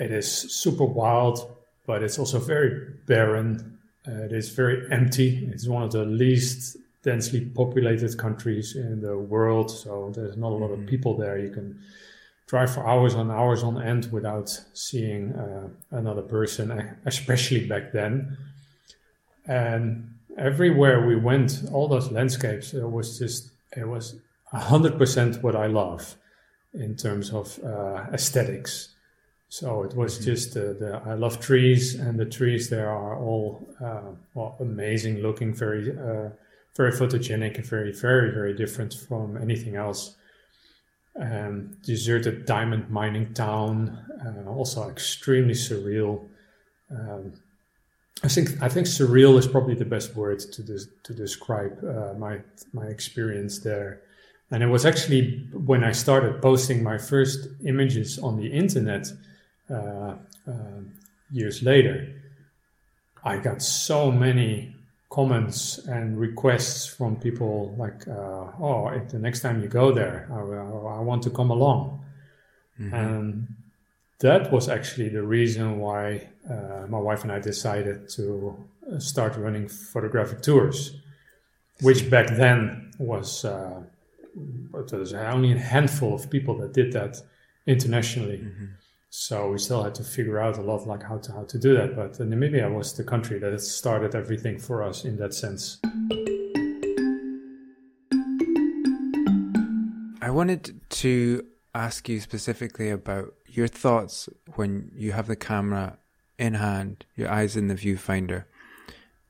[0.00, 1.56] it is super wild,
[1.86, 3.78] but it's also very barren.
[4.06, 5.46] Uh, it is very empty.
[5.52, 10.56] It's one of the least densely populated countries in the world, so there's not a
[10.56, 10.88] lot of mm-hmm.
[10.88, 11.38] people there.
[11.38, 11.78] You can
[12.46, 18.38] drive for hours on hours on end without seeing uh, another person, especially back then.
[19.46, 24.16] And everywhere we went, all those landscapes, it was just, it was
[24.52, 26.16] 100% what I love
[26.72, 28.94] in terms of uh, aesthetics.
[29.48, 30.24] So it was mm-hmm.
[30.24, 35.18] just uh, the, I love trees, and the trees there are all uh, well, amazing
[35.18, 36.30] looking, very, uh,
[36.76, 40.14] very photogenic, and very, very, very different from anything else.
[41.18, 46.28] Um, deserted diamond mining town, uh, also extremely surreal.
[46.90, 47.32] Um,
[48.22, 52.14] I think I think surreal is probably the best word to des- to describe uh,
[52.14, 52.40] my
[52.72, 54.00] my experience there.
[54.50, 59.06] And it was actually when I started posting my first images on the internet
[59.70, 60.14] uh,
[60.48, 60.80] uh,
[61.30, 62.08] years later,
[63.22, 64.74] I got so many
[65.10, 70.26] comments and requests from people like, uh, "Oh, if the next time you go there,
[70.32, 72.04] I, I want to come along."
[72.80, 72.94] Mm-hmm.
[72.94, 73.54] And
[74.20, 78.56] that was actually the reason why uh, my wife and I decided to
[78.90, 80.96] uh, start running photographic tours,
[81.82, 83.80] which back then was uh,
[84.88, 87.22] there was only a handful of people that did that
[87.66, 88.38] internationally.
[88.38, 88.66] Mm-hmm.
[89.10, 91.74] So we still had to figure out a lot like how to how to do
[91.76, 91.96] that.
[91.96, 95.78] But Namibia was the country that started everything for us in that sense.
[100.20, 105.98] I wanted to ask you specifically about your thoughts when you have the camera
[106.38, 108.44] in hand, your eyes in the viewfinder,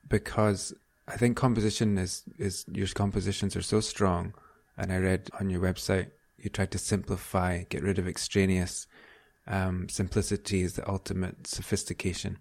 [0.09, 0.75] because
[1.07, 4.35] I think composition is is your compositions are so strong,
[4.77, 8.87] and I read on your website you tried to simplify, get rid of extraneous.
[9.47, 12.39] Um, simplicity is the ultimate sophistication.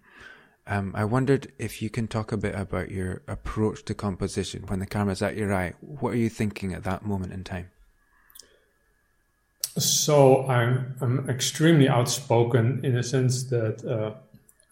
[0.66, 4.80] Um, I wondered if you can talk a bit about your approach to composition when
[4.80, 5.72] the camera's at your eye.
[5.80, 7.70] What are you thinking at that moment in time?
[9.78, 14.14] So I'm I'm extremely outspoken in the sense that uh,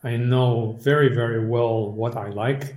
[0.07, 2.75] I know very very well what I like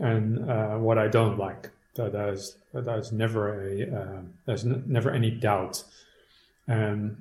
[0.00, 1.70] and uh, what I don't like.
[1.94, 5.82] That there's there's never a uh, there's n- never any doubt,
[6.68, 7.20] and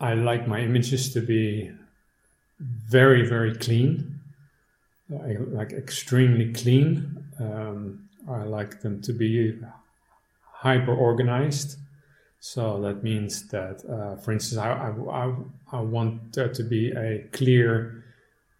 [0.00, 1.72] I like my images to be
[2.60, 4.20] very very clean,
[5.10, 7.24] I like extremely clean.
[7.38, 9.58] Um, I like them to be
[10.42, 11.78] hyper organized.
[12.44, 15.32] So that means that, uh, for instance, I, I,
[15.70, 18.02] I, want there to be a clear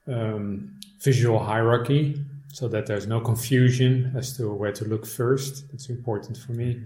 [0.07, 5.69] um, visual hierarchy so that there's no confusion as to where to look first.
[5.73, 6.81] That's important for me.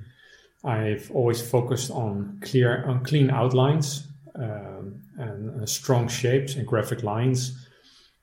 [0.65, 7.03] I've always focused on clear, on clean outlines um, and uh, strong shapes and graphic
[7.03, 7.69] lines.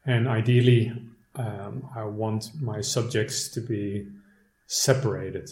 [0.07, 0.91] And ideally,
[1.35, 4.07] um, I want my subjects to be
[4.65, 5.51] separated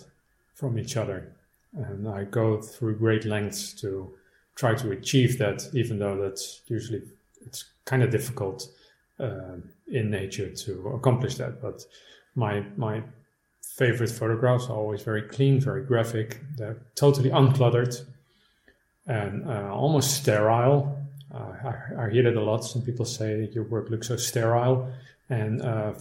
[0.56, 1.36] from each other.
[1.74, 4.14] And I go through great lengths to
[4.56, 7.02] try to achieve that, even though that's usually
[7.46, 8.68] it's kind of difficult
[9.20, 9.58] uh,
[9.88, 11.62] in nature to accomplish that.
[11.62, 11.86] But
[12.36, 13.04] my my
[13.62, 16.42] favorite photographs are always very clean, very graphic.
[16.58, 18.06] They're totally uncluttered
[19.08, 20.98] and uh, almost sterile.
[21.34, 21.54] Uh,
[21.98, 22.66] I, I, hear that a lot.
[22.66, 24.92] Some people say your work looks so sterile,
[25.30, 25.94] and uh,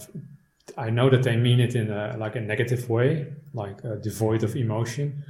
[0.77, 4.43] I know that they mean it in a, like a negative way, like uh, devoid
[4.43, 5.23] of emotion.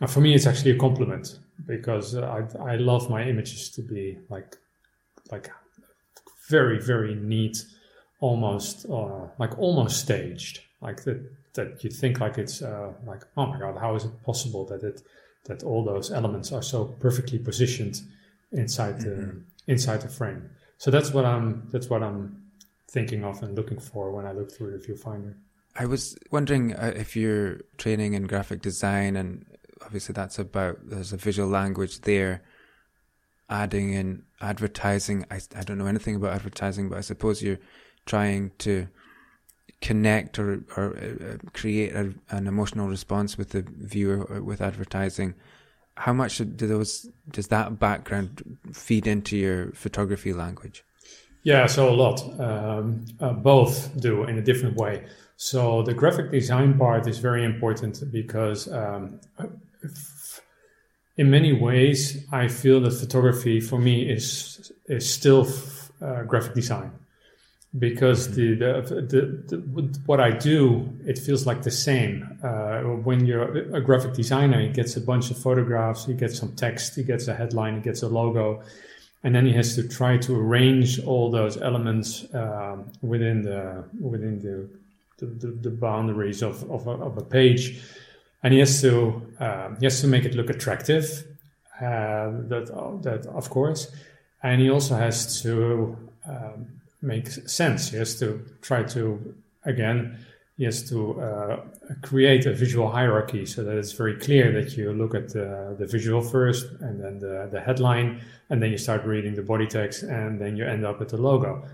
[0.00, 4.18] And for me, it's actually a compliment because I, I love my images to be
[4.28, 4.56] like
[5.30, 5.50] like
[6.48, 7.64] very very neat,
[8.20, 11.20] almost uh, like almost staged, like that
[11.54, 14.82] that you think like it's uh, like oh my god, how is it possible that
[14.82, 15.02] it
[15.46, 18.00] that all those elements are so perfectly positioned
[18.52, 19.38] inside the mm-hmm.
[19.66, 20.50] inside the frame.
[20.78, 22.44] So that's what I'm that's what I'm
[22.90, 25.34] thinking of and looking for when I look through the viewfinder.
[25.76, 29.44] I was wondering uh, if you're training in graphic design, and
[29.84, 32.42] obviously that's about there's a visual language there.
[33.50, 37.60] Adding in advertising, I, I don't know anything about advertising, but I suppose you're
[38.04, 38.88] trying to
[39.80, 45.34] connect or or uh, create a, an emotional response with the viewer uh, with advertising.
[45.96, 50.84] How much do those does that background feed into your photography language?
[51.42, 52.20] Yeah, so a lot.
[52.40, 55.04] Um, uh, both do in a different way.
[55.36, 59.20] So the graphic design part is very important because um,
[61.16, 65.46] in many ways I feel that photography for me is is still
[66.00, 66.92] uh, graphic design.
[67.78, 68.80] Because the, the,
[69.12, 72.38] the, the, what I do it feels like the same.
[72.42, 76.56] Uh, when you're a graphic designer, he gets a bunch of photographs, he gets some
[76.56, 78.62] text, he gets a headline, he gets a logo,
[79.22, 84.40] and then he has to try to arrange all those elements uh, within the within
[84.40, 84.68] the
[85.18, 87.82] the, the boundaries of, of a, of, a, page,
[88.42, 91.24] and he has to uh, he has to make it look attractive.
[91.80, 93.92] Uh, that that of course,
[94.42, 95.96] and he also has to
[96.26, 96.66] um,
[97.02, 97.90] make sense.
[97.90, 100.18] He has to try to again
[100.58, 101.60] he has to uh,
[102.02, 105.86] create a visual hierarchy so that it's very clear that you look at the, the
[105.86, 108.20] visual first and then the, the headline
[108.50, 111.16] and then you start reading the body text and then you end up at the
[111.16, 111.64] logo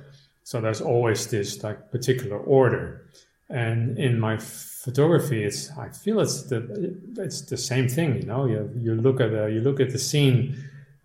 [0.45, 3.07] so there's always this like particular order
[3.49, 4.37] and in my
[4.85, 6.59] photography it's i feel it's the
[7.17, 9.99] it's the same thing you know you, you look at a, you look at the
[9.99, 10.57] scene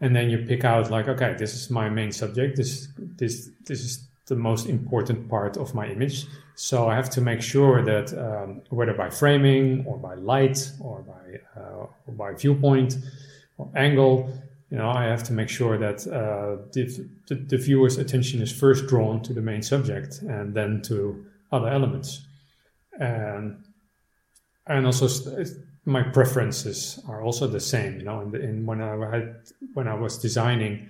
[0.02, 3.82] and then you pick out like okay this is my main subject this this this
[3.82, 6.26] is the most important part of my image.
[6.56, 11.02] So I have to make sure that um, whether by framing or by light or
[11.02, 12.98] by uh, or by viewpoint
[13.58, 14.32] or angle,
[14.70, 16.84] you know, I have to make sure that uh, the,
[17.28, 21.68] the, the, viewer's attention is first drawn to the main subject and then to other
[21.68, 22.22] elements.
[23.00, 23.66] And
[24.70, 25.08] and also
[25.86, 28.00] my preferences are also the same.
[28.00, 29.36] You know, the, in when I had
[29.74, 30.90] when I was designing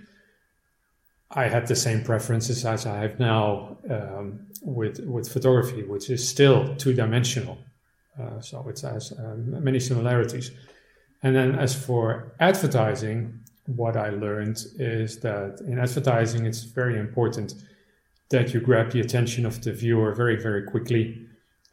[1.32, 6.28] I had the same preferences as I have now um, with with photography, which is
[6.28, 7.58] still two dimensional.
[8.20, 10.52] Uh, so it has uh, many similarities.
[11.22, 17.54] And then as for advertising, what I learned is that in advertising, it's very important
[18.30, 21.26] that you grab the attention of the viewer very, very quickly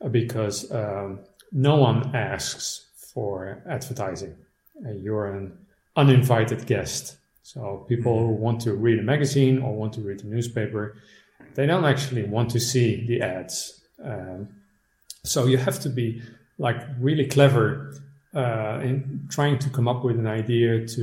[0.04, 1.20] uh, because um,
[1.56, 4.36] no one asks for advertising.
[4.84, 5.58] Uh, you're an
[5.96, 10.26] uninvited guest so people who want to read a magazine or want to read a
[10.26, 10.96] newspaper,
[11.54, 13.80] they don't actually want to see the ads.
[14.02, 14.48] Um,
[15.22, 16.22] So you have to be
[16.58, 17.94] like really clever
[18.34, 21.02] uh, in trying to come up with an idea to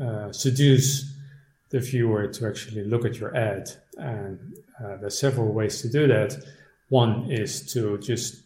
[0.00, 1.14] uh, seduce
[1.68, 3.70] the viewer to actually look at your ad.
[3.98, 4.38] And
[4.82, 6.42] uh, there's several ways to do that.
[6.88, 8.41] One is to just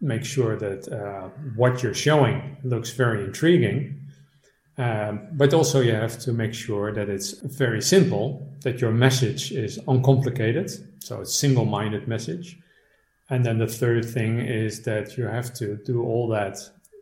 [0.00, 4.00] make sure that uh, what you're showing looks very intriguing.
[4.78, 9.52] Um, but also, you have to make sure that it's very simple, that your message
[9.52, 10.70] is uncomplicated,
[11.02, 12.58] so it's single-minded message.
[13.30, 16.58] And then the third thing is that you have to do all that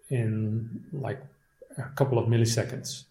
[0.09, 1.20] in like
[1.76, 3.05] a couple of milliseconds.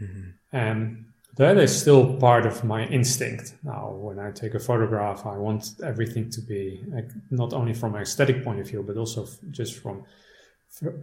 [0.00, 0.30] Mm-hmm.
[0.52, 1.04] And
[1.38, 3.54] that is still part of my instinct.
[3.62, 6.84] Now, when I take a photograph, I want everything to be
[7.30, 10.04] not only from an aesthetic point of view, but also just from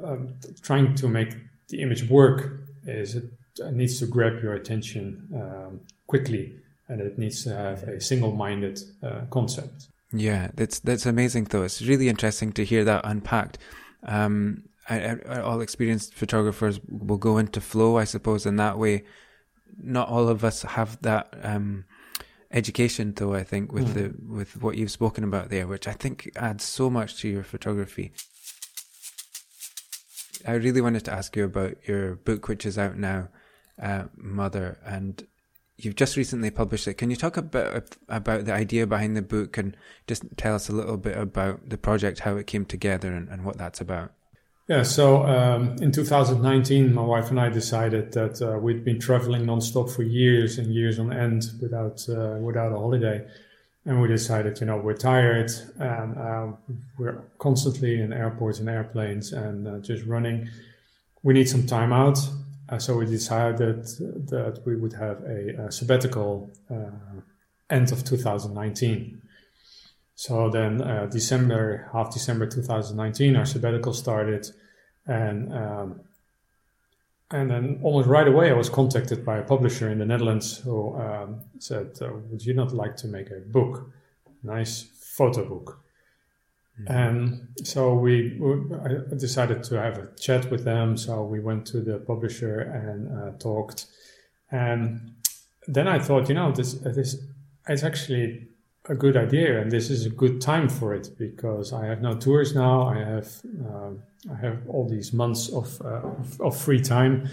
[0.04, 1.36] um, trying to make
[1.70, 2.68] the image work.
[2.86, 3.24] Is it,
[3.60, 6.58] it needs to grab your attention um, quickly,
[6.90, 9.88] and it needs to have a single-minded uh, concept.
[10.12, 11.46] Yeah, that's that's amazing.
[11.46, 13.58] Though it's really interesting to hear that unpacked.
[14.04, 19.04] Um, I, I, all experienced photographers will go into flow, I suppose, in that way
[19.82, 21.86] not all of us have that um,
[22.52, 23.34] education, though.
[23.34, 23.94] I think with mm.
[23.94, 27.44] the with what you've spoken about there, which I think adds so much to your
[27.44, 28.12] photography.
[30.48, 33.30] I really wanted to ask you about your book, which is out now,
[33.82, 35.26] uh, Mother, and
[35.78, 36.96] you've just recently published it.
[36.96, 39.76] Can you talk a bit about the idea behind the book and
[40.08, 43.44] just tell us a little bit about the project, how it came together, and, and
[43.44, 44.12] what that's about?
[44.68, 49.46] Yeah, so um, in 2019, my wife and I decided that uh, we'd been traveling
[49.46, 53.24] nonstop for years and years on end without uh, without a holiday,
[53.86, 56.48] and we decided, you know, we're tired and uh,
[56.98, 60.50] we're constantly in airports and airplanes and uh, just running.
[61.22, 62.18] We need some time out,
[62.70, 63.84] uh, so we decided
[64.30, 67.22] that we would have a, a sabbatical uh,
[67.70, 69.22] end of 2019.
[70.16, 74.50] So then uh, December, half December 2019, our sabbatical started,
[75.06, 76.02] and um,
[77.32, 80.96] and then almost right away I was contacted by a publisher in the Netherlands who
[80.96, 83.92] um, said, uh, "Would you not like to make a book,
[84.42, 84.84] nice
[85.18, 85.82] photo book?"
[86.80, 86.94] Mm-hmm.
[86.94, 88.40] And so we,
[88.84, 90.98] I decided to have a chat with them.
[90.98, 93.88] So we went to the publisher and uh, talked,
[94.50, 95.16] and
[95.68, 97.18] then I thought, you know, this this
[97.68, 98.48] it's actually
[98.88, 102.16] a good idea, and this is a good time for it because I have no
[102.16, 102.84] tours now.
[102.84, 103.30] I have
[103.68, 103.92] uh,
[104.32, 106.10] I have all these months of, uh,
[106.40, 107.30] of free time,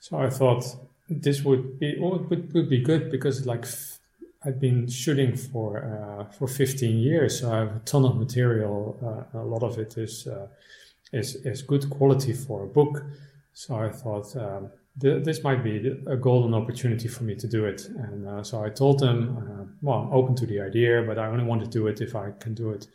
[0.00, 0.64] so I thought
[1.08, 3.66] this would be would, would be good because like
[4.44, 8.98] I've been shooting for uh, for 15 years, so I have a ton of material.
[9.34, 10.48] Uh, a lot of it is uh,
[11.12, 13.02] is is good quality for a book.
[13.52, 14.36] So I thought.
[14.36, 17.86] Um, this might be a golden opportunity for me to do it.
[17.86, 21.26] And uh, so I told them, uh, well, I'm open to the idea, but I
[21.26, 22.86] only want to do it if I can do it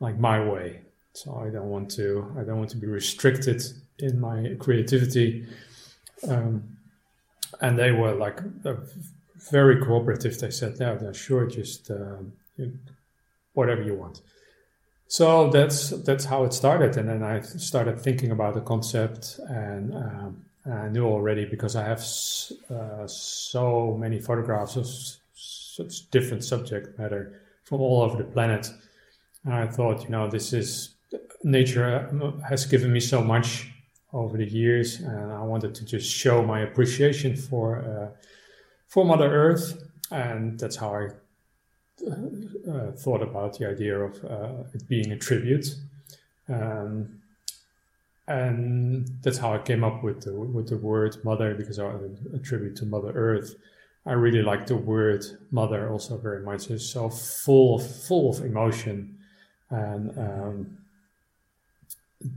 [0.00, 0.82] like my way.
[1.12, 3.62] So I don't want to, I don't want to be restricted
[3.98, 5.46] in my creativity.
[6.28, 6.76] Um,
[7.60, 8.40] and they were like
[9.50, 10.38] very cooperative.
[10.38, 12.16] They said, yeah, yeah sure, just uh,
[13.52, 14.22] whatever you want.
[15.08, 19.94] So that's that's how it started, and then I started thinking about the concept and
[19.94, 22.00] um, I knew already because I have
[22.70, 24.86] uh, so many photographs of
[25.34, 28.70] such different subject matter from all over the planet.
[29.44, 30.94] And I thought, you know, this is
[31.42, 33.68] nature uh, has given me so much
[34.12, 38.20] over the years, and I wanted to just show my appreciation for uh,
[38.88, 41.08] for Mother Earth, and that's how I
[42.06, 45.66] uh, uh thought about the idea of uh, it being a tribute.
[46.48, 47.20] Um,
[48.28, 51.90] and that's how I came up with the with the word mother because I
[52.34, 53.54] attribute to Mother Earth.
[54.04, 56.70] I really like the word mother also very much.
[56.70, 59.18] It's so full of full of emotion,
[59.70, 60.78] and um,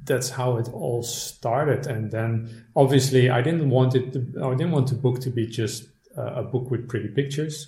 [0.05, 1.87] that's how it all started.
[1.87, 4.13] And then obviously I didn't want it.
[4.13, 5.85] To, I didn't want the book to be just
[6.15, 7.67] a book with pretty pictures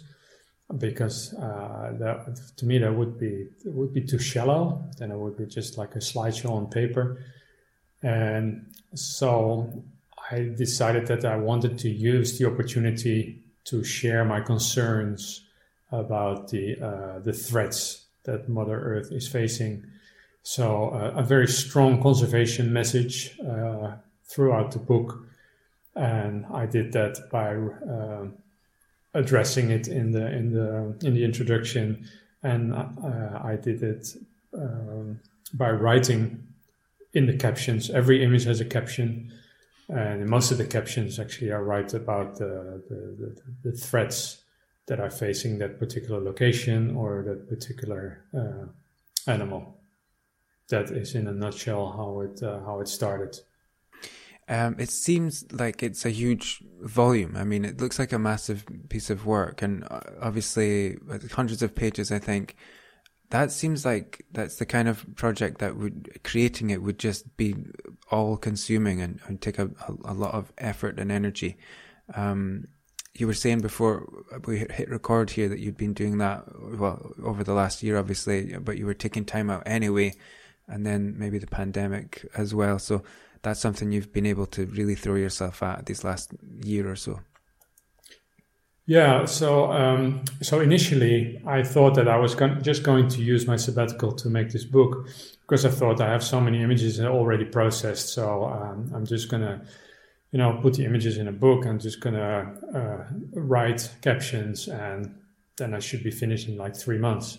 [0.77, 4.89] because uh, that to me that would be would be too shallow.
[4.97, 7.19] Then it would be just like a slideshow on paper.
[8.03, 9.83] And so
[10.29, 15.45] I decided that I wanted to use the opportunity to share my concerns
[15.91, 19.85] about the uh, the threats that Mother Earth is facing.
[20.43, 23.95] So uh, a very strong conservation message uh,
[24.25, 25.25] throughout the book,
[25.95, 28.27] and I did that by uh,
[29.13, 32.09] addressing it in the in the in the introduction,
[32.41, 34.07] and uh, I did it
[34.53, 35.19] um,
[35.53, 36.42] by writing
[37.13, 37.89] in the captions.
[37.89, 39.31] Every image has a caption,
[39.89, 44.43] and most of the captions actually are right about the, the, the, the threats
[44.87, 49.79] that are facing that particular location or that particular uh, animal.
[50.69, 53.39] that is in a nutshell how it uh, how it started.
[54.49, 57.37] Um, it seems like it's a huge volume.
[57.37, 60.97] I mean, it looks like a massive piece of work, and uh, obviously
[61.31, 62.11] hundreds of pages.
[62.11, 62.55] I think
[63.29, 67.55] that seems like that's the kind of project that would creating it would just be
[68.11, 69.71] all consuming and, and take a,
[70.05, 71.57] a, lot of effort and energy.
[72.13, 72.67] Um,
[73.15, 74.07] you were saying before
[74.45, 76.43] we hit record here that you'd been doing that
[76.77, 80.13] well over the last year, obviously, but you were taking time out anyway,
[80.67, 82.79] and then maybe the pandemic as well.
[82.79, 83.03] So
[83.43, 86.31] that's something you've been able to really throw yourself at this last
[86.63, 87.19] year or so.
[88.85, 93.55] Yeah, so um, so initially I thought that I was just going to use my
[93.55, 95.07] sabbatical to make this book
[95.41, 99.65] because I thought I have so many images already processed, so um, I'm just gonna,
[100.31, 101.65] you know, put the images in a book.
[101.65, 105.15] I'm just gonna uh, write captions, and
[105.57, 107.37] then I should be finished in like three months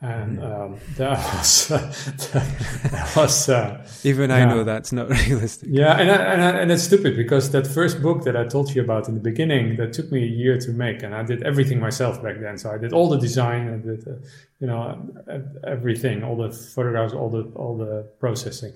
[0.00, 0.74] and mm-hmm.
[0.74, 1.68] um, that was
[2.32, 5.68] that was uh, even I know that's not realistic.
[5.72, 8.72] Yeah, and I, and I, and it's stupid because that first book that I told
[8.74, 11.42] you about in the beginning that took me a year to make, and I did
[11.42, 12.58] everything myself back then.
[12.58, 14.18] So I did all the design, and did uh,
[14.60, 15.04] you know
[15.66, 18.74] everything, all the photographs, all the all the processing.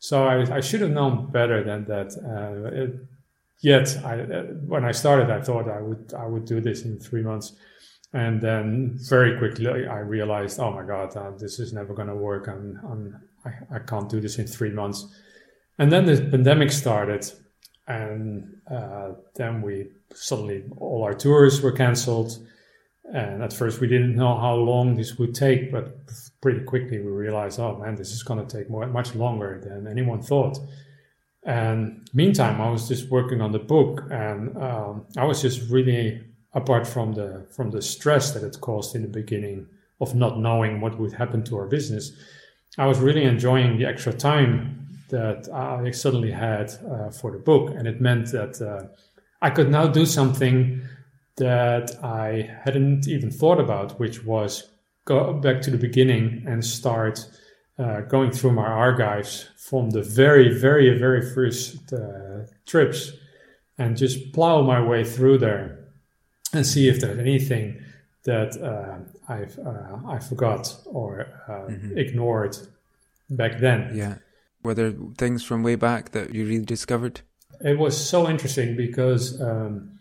[0.00, 2.10] So I, I should have known better than that.
[2.18, 2.96] Uh, it,
[3.60, 6.98] yet, I, uh, when I started, I thought I would I would do this in
[6.98, 7.52] three months
[8.14, 12.14] and then very quickly I realized, oh my God, uh, this is never going to
[12.14, 12.46] work.
[12.46, 15.04] I'm, I'm, I, I can't do this in three months.
[15.78, 17.28] And then the pandemic started,
[17.88, 22.38] and uh, then we suddenly all our tours were cancelled.
[23.12, 25.98] And at first we didn't know how long this would take, but
[26.40, 29.88] pretty quickly we realized, oh man, this is going to take more, much longer than
[29.88, 30.56] anyone thought.
[31.42, 36.22] And meantime, I was just working on the book, and um, I was just really
[36.54, 39.66] apart from the from the stress that it caused in the beginning
[40.00, 42.12] of not knowing what would happen to our business,
[42.78, 47.74] I was really enjoying the extra time that I suddenly had uh, for the book,
[47.76, 48.86] and it meant that uh,
[49.42, 50.82] I could now do something
[51.36, 54.70] that I hadn't even thought about, which was
[55.04, 57.26] go back to the beginning and start
[57.78, 63.12] uh, going through my archives from the very, very, very first uh, trips
[63.78, 65.83] and just plow my way through there
[66.54, 67.82] and see if there's anything
[68.24, 71.98] that uh, I've uh, I forgot or uh, mm-hmm.
[71.98, 72.56] ignored
[73.30, 73.90] back then.
[73.94, 74.16] Yeah,
[74.62, 77.20] were there things from way back that you really discovered?
[77.60, 79.98] It was so interesting because um,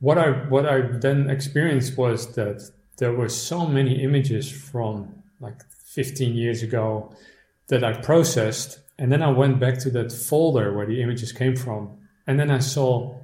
[0.00, 5.62] what I what I then experienced was that there were so many images from like
[5.86, 7.14] 15 years ago
[7.68, 11.56] that I processed, and then I went back to that folder where the images came
[11.56, 13.14] from, and then I saw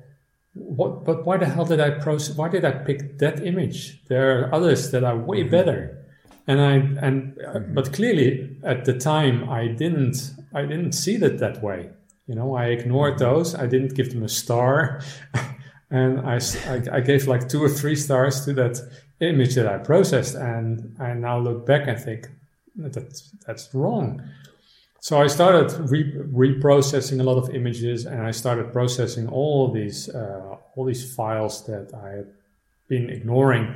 [0.59, 2.37] what, but why the hell did I process?
[2.37, 4.05] Why did I pick that image?
[4.07, 5.51] There are others that are way mm-hmm.
[5.51, 6.07] better,
[6.47, 6.73] and I
[7.07, 7.75] and mm-hmm.
[7.75, 11.91] but clearly at the time I didn't I didn't see that that way.
[12.27, 13.25] You know, I ignored mm-hmm.
[13.25, 13.55] those.
[13.55, 15.01] I didn't give them a star,
[15.91, 18.79] and I, I, I gave like two or three stars to that
[19.21, 22.29] image that I processed, and I now look back and think
[22.77, 24.23] that that's wrong.
[25.01, 30.09] So I started re- reprocessing a lot of images, and I started processing all these
[30.09, 32.27] uh, all these files that I had
[32.89, 33.75] been ignoring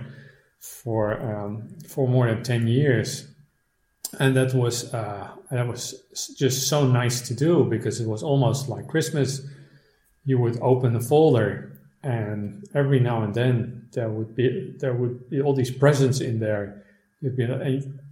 [0.58, 3.28] for um, for more than ten years,
[4.18, 5.94] and that was uh, that was
[6.36, 9.42] just so nice to do because it was almost like Christmas.
[10.24, 15.30] You would open the folder, and every now and then there would be there would
[15.30, 16.82] be all these presents in there.
[17.22, 17.44] Be,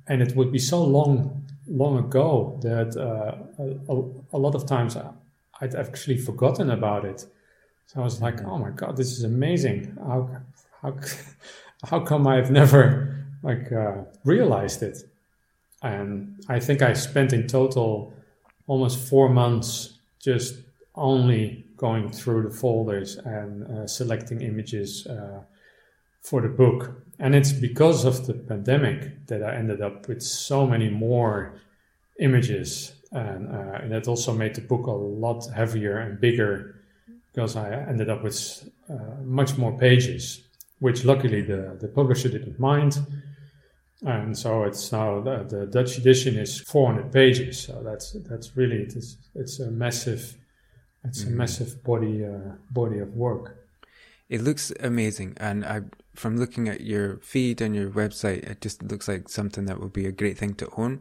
[0.07, 1.40] and it would be so long
[1.71, 3.37] long ago that uh,
[3.93, 4.97] a, a, lot of times
[5.61, 7.25] I'd actually forgotten about it.
[7.87, 9.97] So I was like, oh my god, this is amazing.
[10.05, 10.29] How
[10.83, 10.97] how
[11.85, 14.99] how come I've never like uh, realized it?
[15.83, 18.13] And I think I spent in total
[18.67, 20.57] almost four months just
[20.95, 25.41] only going through the folders and uh, selecting images uh,
[26.23, 27.03] for the book.
[27.19, 31.61] And it's because of the pandemic that I ended up with so many more
[32.19, 32.93] images.
[33.13, 36.77] And, uh, and that also made the book a lot heavier and bigger
[37.33, 40.43] because I ended up with uh, much more pages,
[40.79, 42.99] which luckily the, the publisher didn't mind.
[44.03, 47.61] And so it's now the, the Dutch edition is 400 pages.
[47.61, 50.37] So that's that's really it's, it's a massive
[51.05, 51.35] it's mm-hmm.
[51.35, 53.57] a massive body uh, body of work.
[54.29, 55.83] It looks amazing, and I
[56.21, 59.93] from looking at your feed and your website, it just looks like something that would
[59.93, 61.01] be a great thing to own.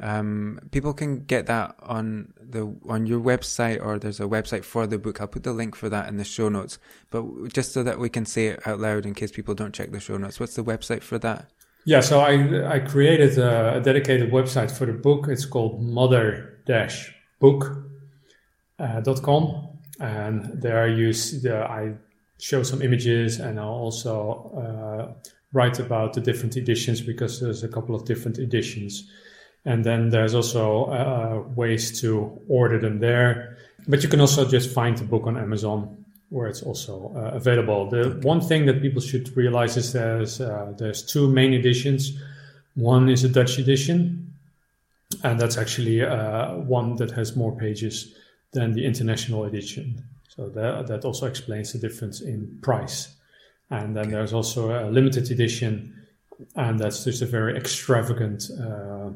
[0.00, 4.86] Um, people can get that on the on your website, or there's a website for
[4.86, 5.20] the book.
[5.20, 6.78] I'll put the link for that in the show notes.
[7.10, 9.90] But just so that we can say it out loud in case people don't check
[9.90, 11.50] the show notes, what's the website for that?
[11.84, 15.26] Yeah, so I I created a, a dedicated website for the book.
[15.28, 17.72] It's called mother-book.com,
[18.80, 21.94] uh, and there I use the I
[22.38, 27.68] show some images and I'll also uh, write about the different editions because there's a
[27.68, 29.10] couple of different editions.
[29.64, 33.56] And then there's also uh, ways to order them there.
[33.86, 37.88] But you can also just find the book on Amazon where it's also uh, available.
[37.88, 42.12] The one thing that people should realize is there's, uh, there's two main editions.
[42.74, 44.34] One is a Dutch edition,
[45.24, 48.14] and that's actually uh, one that has more pages
[48.52, 50.04] than the international edition.
[50.38, 53.16] So that, that also explains the difference in price.
[53.70, 56.06] And then there's also a limited edition,
[56.54, 59.10] and that's just a very extravagant uh,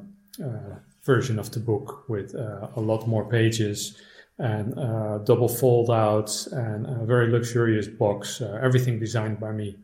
[0.44, 3.96] uh, version of the book with uh, a lot more pages
[4.38, 8.40] and uh, double fold outs and a very luxurious box.
[8.40, 9.76] Uh, everything designed by me.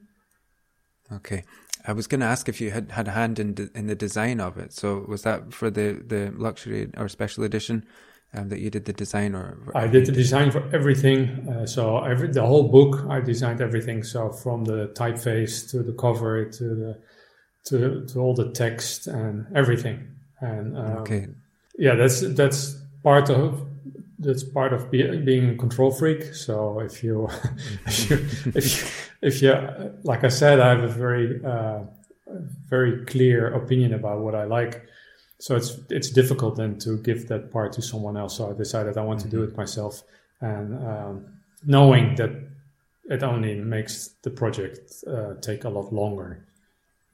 [1.12, 1.45] Okay.
[1.86, 3.95] I was going to ask if you had had a hand in de- in the
[3.95, 4.72] design of it.
[4.72, 7.86] So was that for the, the luxury or special edition
[8.35, 11.49] um, that you did the design, or, I did the design for everything.
[11.49, 14.03] Uh, so every the whole book, I designed everything.
[14.03, 16.99] So from the typeface to the cover to the
[17.64, 20.14] to to all the text and everything.
[20.41, 21.29] And um, okay,
[21.79, 23.66] yeah, that's that's part of
[24.18, 26.35] that's part of be, being a control freak.
[26.35, 27.29] So if you,
[27.87, 28.16] if you,
[28.55, 28.89] if you,
[29.22, 31.81] if you, like I said, I have a very, uh,
[32.68, 34.87] very clear opinion about what I like.
[35.41, 38.36] So it's it's difficult then to give that part to someone else.
[38.36, 39.30] So I decided I want mm-hmm.
[39.30, 39.53] to do mm-hmm.
[39.53, 40.03] it myself,
[40.41, 41.26] and um,
[41.64, 42.30] knowing that
[43.05, 46.45] it only makes the project uh, take a lot longer.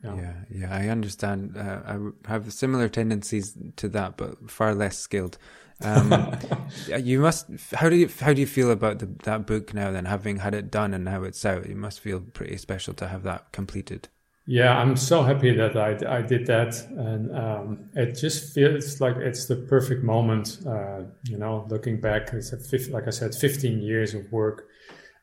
[0.02, 1.56] Yeah, yeah, yeah I understand.
[1.56, 5.38] Uh, I have similar tendencies to that, but far less skilled.
[5.82, 6.36] Um,
[6.98, 7.46] you must.
[7.72, 9.90] How do you how do you feel about the, that book now?
[9.90, 13.08] Then having had it done and now it's out, you must feel pretty special to
[13.08, 14.08] have that completed.
[14.46, 19.16] Yeah, I'm so happy that I, I did that, and um, it just feels like
[19.16, 20.58] it's the perfect moment.
[20.66, 24.68] Uh, you know, looking back, it's a 50, like I said, 15 years of work,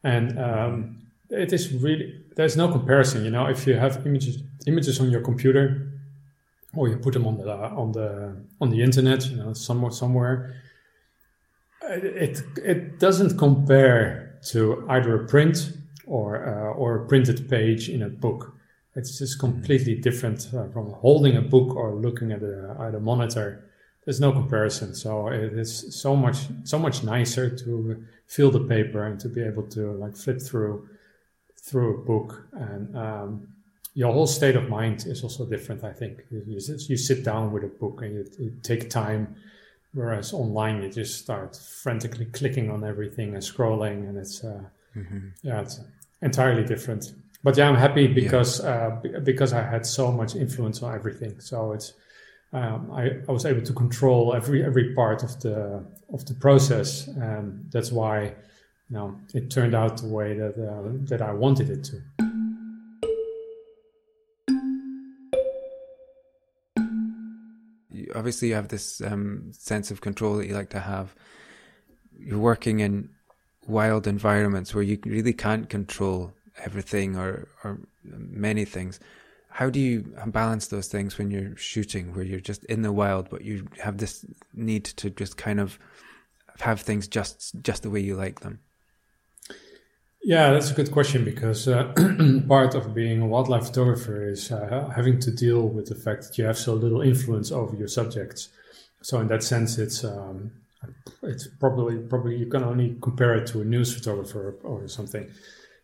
[0.04, 3.24] and um, it is really there's no comparison.
[3.24, 5.92] You know, if you have images images on your computer,
[6.76, 10.56] or you put them on the on the on the internet, you know, somewhere somewhere.
[11.84, 15.74] It it doesn't compare to either a print
[16.08, 18.56] or uh, or a printed page in a book.
[18.96, 23.00] It's just completely different uh, from holding a book or looking at a at a
[23.00, 23.64] monitor.
[24.06, 24.96] There's no comparison.
[24.96, 29.42] So it is so much so much nicer to feel the paper and to be
[29.42, 30.90] able to like flip through
[31.62, 33.48] through a book and um,
[33.94, 35.84] your whole state of mind is also different.
[35.84, 39.36] I think you, you sit down with a book and you, you, take time,
[39.94, 44.64] whereas online you just start frantically clicking on everything and scrolling, and it's uh,
[44.96, 45.28] mm-hmm.
[45.44, 45.82] yeah, it's
[46.22, 47.14] entirely different.
[47.44, 49.00] But yeah, I'm happy because yeah.
[49.04, 51.40] uh, because I had so much influence on everything.
[51.40, 51.94] So it's
[52.54, 55.84] um, I, I was able to control every every part of the
[56.14, 58.24] of the process, and that's why
[58.90, 62.02] you know it turned out the way that uh, that I wanted it to.
[68.16, 71.16] obviously you have this um, sense of control that you like to have.
[72.18, 73.10] You're working in
[73.68, 76.34] wild environments where you really can't control
[76.64, 79.00] everything or or many things.
[79.50, 83.30] How do you balance those things when you're shooting, where you're just in the wild,
[83.30, 85.78] but you have this need to just kind of
[86.60, 88.60] have things just just the way you like them?
[90.24, 91.92] Yeah, that's a good question because uh,
[92.48, 96.38] part of being a wildlife photographer is uh, having to deal with the fact that
[96.38, 98.50] you have so little influence over your subjects.
[99.02, 100.52] So in that sense, it's um,
[101.24, 105.30] it's probably probably you can only compare it to a news photographer or something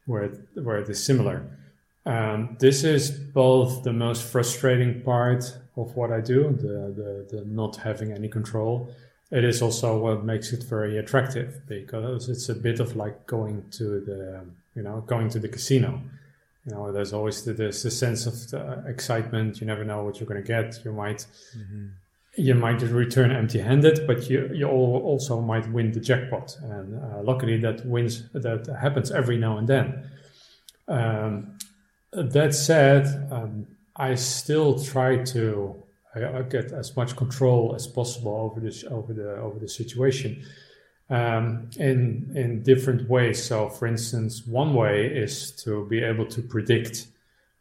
[0.07, 1.45] where where it is similar.
[2.05, 5.43] Um, this is both the most frustrating part
[5.75, 8.95] of what I do, the, the, the not having any control,
[9.31, 13.63] it is also what makes it very attractive because it's a bit of like going
[13.71, 14.45] to the
[14.75, 16.01] you know going to the casino
[16.65, 20.19] you know there's always the, there's a sense of uh, excitement you never know what
[20.19, 21.25] you're going to get you might
[21.57, 21.87] mm-hmm.
[22.37, 27.21] You might return empty handed but you you also might win the jackpot and uh,
[27.23, 30.09] luckily that wins that happens every now and then
[30.87, 31.57] um,
[32.11, 35.75] that said um, i still try to
[36.15, 40.43] I, I get as much control as possible over this over the over the situation
[41.09, 43.43] um, in in different ways.
[43.43, 47.07] So, for instance, one way is to be able to predict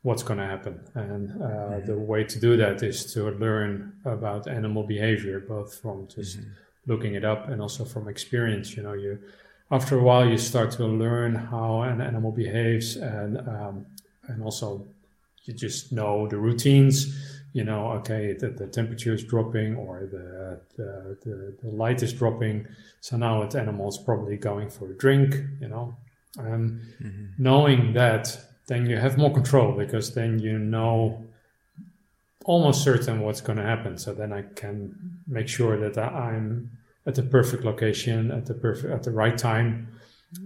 [0.06, 1.86] what's going to happen, and uh, mm-hmm.
[1.86, 6.50] the way to do that is to learn about animal behavior, both from just mm-hmm.
[6.90, 8.76] looking it up and also from experience.
[8.76, 9.18] You know, you
[9.72, 13.86] after a while you start to learn how an animal behaves, and um,
[14.28, 14.86] and also
[15.44, 16.96] you just know the routines.
[17.52, 22.12] You know, okay, the, the temperature is dropping or the, the, the, the light is
[22.12, 22.66] dropping.
[23.00, 25.30] So now the animal is probably going for a drink,
[25.62, 25.96] you know.
[26.36, 27.24] And mm-hmm.
[27.38, 31.24] knowing that, then you have more control because then you know
[32.44, 33.98] almost certain what's going to happen.
[33.98, 36.70] So then I can make sure that I'm
[37.06, 39.88] at the perfect location at the perfect at the right time.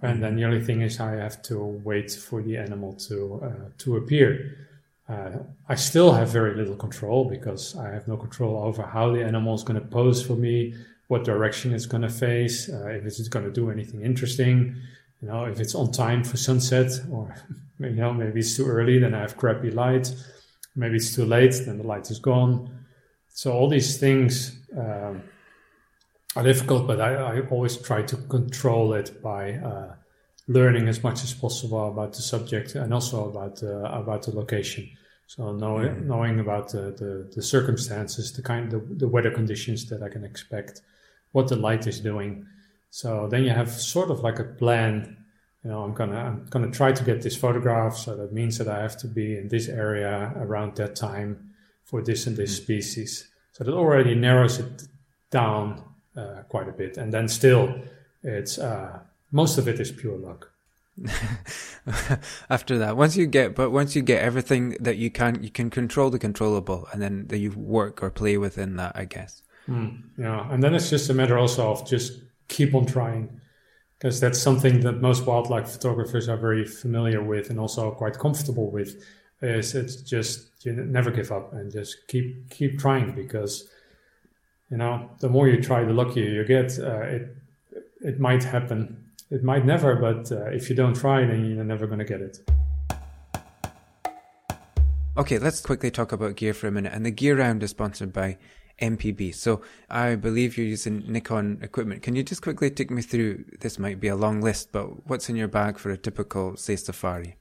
[0.03, 3.69] And then the only thing is I have to wait for the animal to uh,
[3.79, 4.69] to appear.
[5.09, 9.25] Uh, I still have very little control because I have no control over how the
[9.25, 10.75] animal is going to pose for me,
[11.09, 14.77] what direction it's going to face, uh, if it's going to do anything interesting,
[15.21, 17.35] you know, if it's on time for sunset, or
[17.81, 20.15] you know maybe it's too early, then I have crappy light.
[20.77, 22.85] Maybe it's too late, then the light is gone.
[23.29, 25.23] So all these things um,
[26.37, 29.95] are difficult, but I, I, always try to control it by uh,
[30.47, 34.89] learning as much as possible about the subject and also about uh, about the location.
[35.27, 36.09] So knowing mm-hmm.
[36.09, 40.25] knowing about the, the, the, circumstances, the kind the, the weather conditions that I can
[40.25, 40.83] expect,
[41.33, 42.47] what the light is doing.
[42.91, 45.20] So then you have sort of like a plan.
[45.65, 47.97] You know, I'm gonna I'm gonna try to get this photograph.
[47.97, 51.51] So that means that I have to be in this area around that time
[51.85, 52.65] for this and this mm-hmm.
[52.65, 53.29] species.
[53.53, 54.85] So that already narrows it
[55.31, 55.83] down
[56.17, 56.97] uh, quite a bit.
[56.97, 57.75] And then still,
[58.23, 59.01] it's uh,
[59.33, 60.51] most of it is pure luck.
[62.51, 65.71] After that, once you get, but once you get everything that you can, you can
[65.71, 69.43] control the controllable, and then you work or play within that, I guess.
[69.69, 73.40] Mm, yeah, and then it's just a matter also of just keep on trying,
[74.01, 78.71] because that's something that most wildlife photographers are very familiar with and also quite comfortable
[78.71, 79.05] with.
[79.43, 83.69] Is it's just you never give up and just keep keep trying because
[84.71, 86.79] you know, the more you try, the luckier you get.
[86.79, 87.37] Uh, it
[88.01, 89.05] it might happen.
[89.31, 92.21] It might never, but uh, if you don't try, then you're never going to get
[92.21, 92.39] it.
[95.17, 96.93] Okay, let's quickly talk about gear for a minute.
[96.95, 98.39] And the gear round is sponsored by
[98.81, 99.35] MPB.
[99.35, 102.03] So I believe you're using Nikon equipment.
[102.03, 103.45] Can you just quickly take me through?
[103.61, 106.77] This might be a long list, but what's in your bag for a typical, say,
[106.77, 107.37] safari?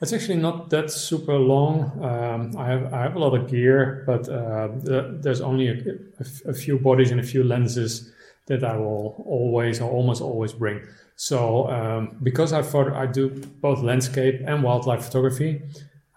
[0.00, 2.02] It's actually not that super long.
[2.02, 6.20] Um, I have I have a lot of gear, but uh, the, there's only a,
[6.48, 8.12] a, few bodies and a few lenses
[8.46, 10.86] that I will always or almost always bring.
[11.16, 13.28] So um, because I photo, I do
[13.60, 15.62] both landscape and wildlife photography,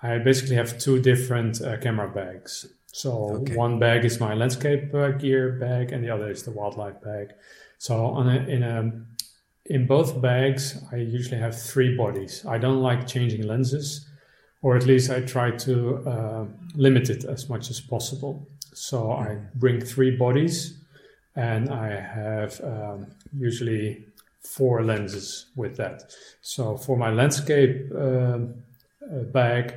[0.03, 2.67] I basically have two different uh, camera bags.
[2.91, 3.55] So okay.
[3.55, 7.33] one bag is my landscape uh, gear bag, and the other is the wildlife bag.
[7.77, 8.91] So on a, in a
[9.65, 12.45] in both bags, I usually have three bodies.
[12.45, 14.07] I don't like changing lenses,
[14.61, 18.47] or at least I try to uh, limit it as much as possible.
[18.73, 20.77] So I bring three bodies,
[21.35, 24.05] and I have um, usually
[24.41, 26.13] four lenses with that.
[26.41, 28.39] So for my landscape uh,
[29.31, 29.75] bag,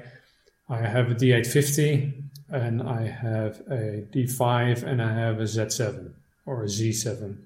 [0.68, 6.12] I have a D850, and I have a D5, and I have a Z7
[6.46, 7.36] or a Z7,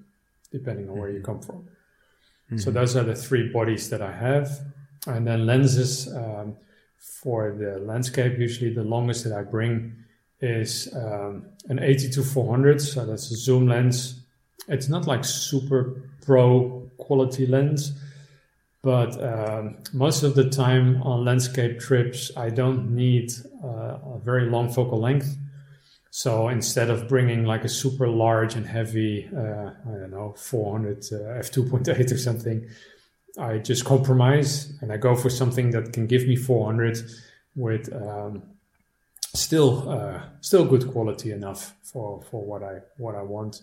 [0.51, 1.67] depending on where you come from.
[2.47, 2.57] Mm-hmm.
[2.57, 4.59] So those are the three bodies that I have.
[5.07, 6.57] And then lenses um,
[6.97, 9.95] for the landscape, usually the longest that I bring
[10.41, 12.81] is um, an 82 400.
[12.81, 14.21] So that's a zoom lens.
[14.67, 17.93] It's not like super pro quality lens,
[18.81, 23.31] but um, most of the time on landscape trips, I don't need
[23.63, 25.37] uh, a very long focal length.
[26.11, 30.97] So instead of bringing like a super large and heavy, uh, I don't know, 400
[30.97, 32.67] uh, f2.8 or something,
[33.37, 36.97] I just compromise and I go for something that can give me 400
[37.55, 38.43] with um,
[39.33, 43.61] still uh, still good quality enough for for what I what I want.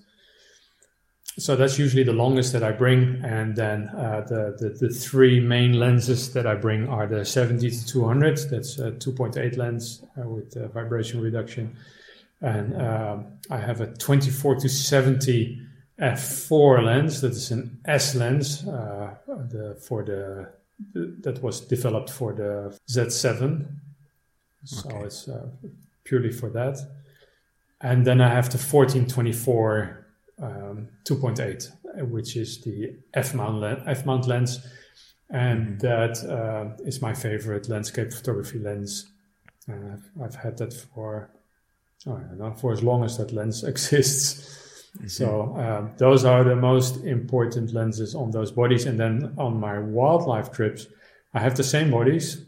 [1.39, 5.39] So that's usually the longest that I bring, and then uh, the, the, the three
[5.39, 8.39] main lenses that I bring are the 70 to 200.
[8.51, 11.77] That's a 2.8 lens uh, with vibration reduction
[12.41, 13.19] and uh,
[13.51, 15.63] I have a 24 to 70
[16.01, 20.49] f4 lens that is an S lens uh, the, for the,
[20.93, 23.67] the, that was developed for the Z7
[24.65, 25.05] so okay.
[25.07, 25.47] it's uh,
[26.05, 26.79] purely for that
[27.81, 30.06] and then I have the 1424
[30.43, 34.67] um, 2.8 which is the F mount le- F mount lens
[35.31, 35.79] and mm-hmm.
[35.79, 39.07] that uh, is my favorite landscape photography lens
[39.69, 41.31] I've, I've had that for
[42.07, 44.89] oh, don't know, for as long as that lens exists.
[44.97, 45.09] Mm-hmm.
[45.09, 48.87] So um, those are the most important lenses on those bodies.
[48.87, 50.87] And then on my wildlife trips,
[51.35, 52.43] I have the same bodies.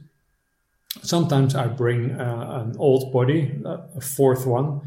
[1.03, 4.81] Sometimes I bring uh, an old body, a fourth one,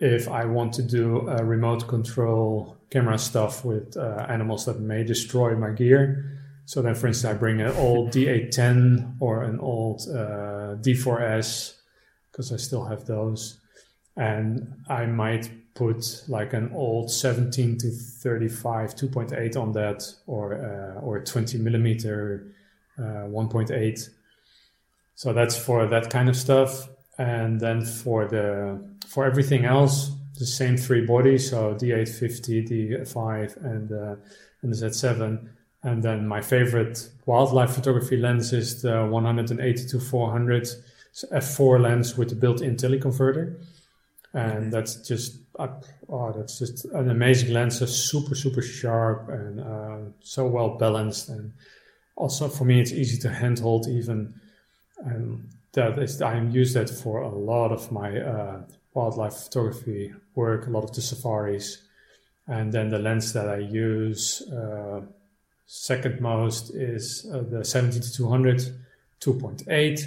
[0.00, 5.56] if I want to do remote control camera stuff with uh, animals that may destroy
[5.56, 6.30] my gear.
[6.66, 11.74] So then, for instance, I bring an old D810 or an old uh, D4S
[12.30, 13.58] because I still have those,
[14.16, 21.00] and I might put like an old 17 to 35 2.8 on that, or uh,
[21.00, 22.46] or 20 millimeter
[22.98, 24.08] uh, 1.8.
[25.16, 26.88] So that's for that kind of stuff,
[27.18, 33.92] and then for the for everything else, the same three bodies, so D850, D5, and
[33.92, 34.16] uh,
[34.62, 35.48] and the Z7
[35.84, 40.66] and then my favorite wildlife photography lens is the 180 to 400
[41.30, 43.62] f4 lens with the built-in teleconverter.
[44.32, 45.68] And that's just, uh,
[46.08, 47.82] oh, that's just an amazing lens.
[47.82, 51.28] It's super, super sharp and uh, so well balanced.
[51.28, 51.52] And
[52.16, 54.40] also for me, it's easy to handhold even.
[55.04, 58.62] And that is, I use that for a lot of my uh,
[58.94, 61.82] wildlife photography work, a lot of the safaris.
[62.46, 65.02] And then the lens that I use, uh,
[65.66, 68.58] Second most is uh, the 70 to 200,
[69.20, 70.00] 2.8.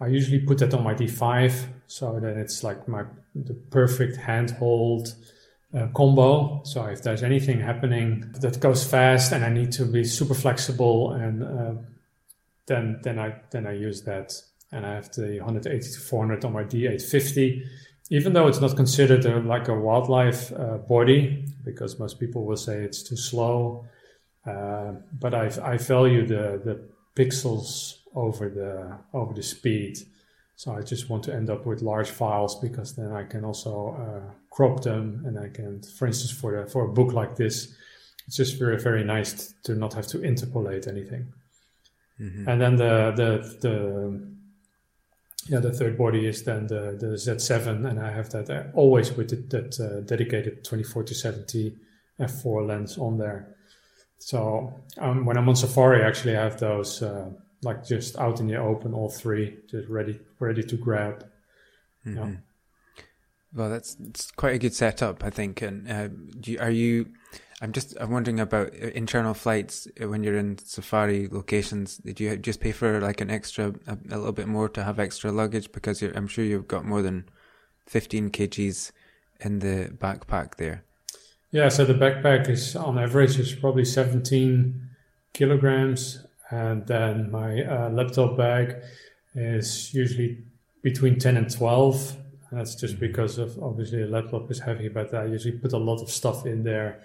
[0.00, 5.14] I usually put that on my D5, so that it's like my the perfect handhold
[5.76, 6.62] uh, combo.
[6.64, 11.12] So if there's anything happening that goes fast and I need to be super flexible,
[11.12, 11.74] and uh,
[12.66, 14.40] then then I then I use that,
[14.74, 17.66] and I have the 180 to 400 on my D850.
[18.10, 22.56] Even though it's not considered a, like a wildlife uh, body, because most people will
[22.56, 23.86] say it's too slow
[24.46, 26.80] uh, but I, I value the, the
[27.16, 29.98] pixels over the over the speed.
[30.56, 33.96] So I just want to end up with large files because then I can also
[33.98, 37.74] uh, crop them and I can, for instance, for the, for a book like this,
[38.26, 41.32] it's just very very nice to not have to interpolate anything.
[42.20, 42.48] Mm-hmm.
[42.48, 44.33] And then the the the
[45.48, 49.12] yeah the third body is then the the Z7 and I have that uh, always
[49.12, 51.76] with the, that uh, dedicated 24 to 70
[52.20, 53.56] f4 lens on there.
[54.18, 57.30] So um, when I'm on Safari, actually, I have those uh,
[57.62, 61.26] like just out in the open, all three, just ready ready to grab.
[62.06, 62.16] Mm-hmm.
[62.16, 62.36] Yeah.
[63.54, 63.96] Well, that's,
[64.36, 65.62] quite a good setup, I think.
[65.62, 66.08] And uh,
[66.44, 67.06] you, are you?
[67.62, 71.98] I'm just I'm wondering about uh, internal flights uh, when you're in safari locations.
[71.98, 74.98] Did you just pay for like an extra, a, a little bit more to have
[74.98, 77.28] extra luggage because I'm sure you've got more than
[77.86, 78.92] 15 kgs
[79.40, 80.84] in the backpack there.
[81.50, 84.88] Yeah, so the backpack is on average is probably 17
[85.32, 88.76] kilograms, and then my uh, laptop bag
[89.34, 90.42] is usually
[90.82, 92.16] between 10 and 12.
[92.54, 95.76] And that's just because of obviously a laptop is heavy, but I usually put a
[95.76, 97.02] lot of stuff in there.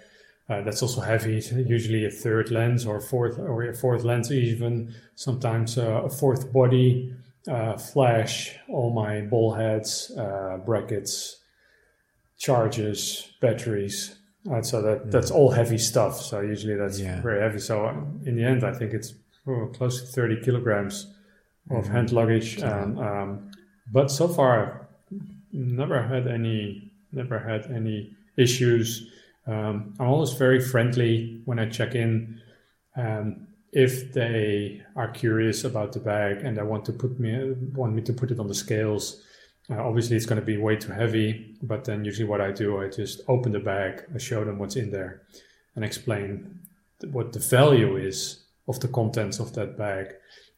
[0.48, 1.42] Uh, that's also heavy.
[1.66, 4.94] Usually a third lens or fourth or a fourth lens even.
[5.16, 7.12] Sometimes uh, a fourth body,
[7.48, 11.38] uh, flash, all my ball heads, uh, brackets,
[12.38, 15.10] chargers, batteries, Right, so that mm.
[15.10, 16.18] that's all heavy stuff.
[16.20, 17.20] So usually that's yeah.
[17.20, 17.58] very heavy.
[17.58, 19.14] So um, in the end, I think it's
[19.48, 21.12] oh, close to 30 kilograms
[21.70, 21.92] of mm-hmm.
[21.92, 22.58] hand luggage.
[22.58, 23.50] And, um,
[23.92, 24.79] but so far,
[25.52, 29.10] never had any never had any issues.
[29.46, 32.40] Um, I'm always very friendly when I check in.
[32.96, 37.94] Um, if they are curious about the bag and they want to put me want
[37.94, 39.22] me to put it on the scales,
[39.70, 42.80] uh, obviously, it's going to be way too heavy, but then usually what I do,
[42.80, 45.22] I just open the bag, I show them what's in there,
[45.76, 46.60] and explain
[47.12, 50.14] what the value is of the contents of that bag,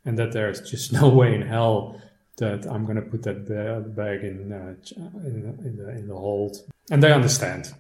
[0.07, 2.01] and that there's just no way in hell
[2.39, 3.47] that I'm going to put that
[3.95, 4.75] bag in, uh,
[5.21, 6.57] in, in, the, in the hold.
[6.91, 7.73] And they understand.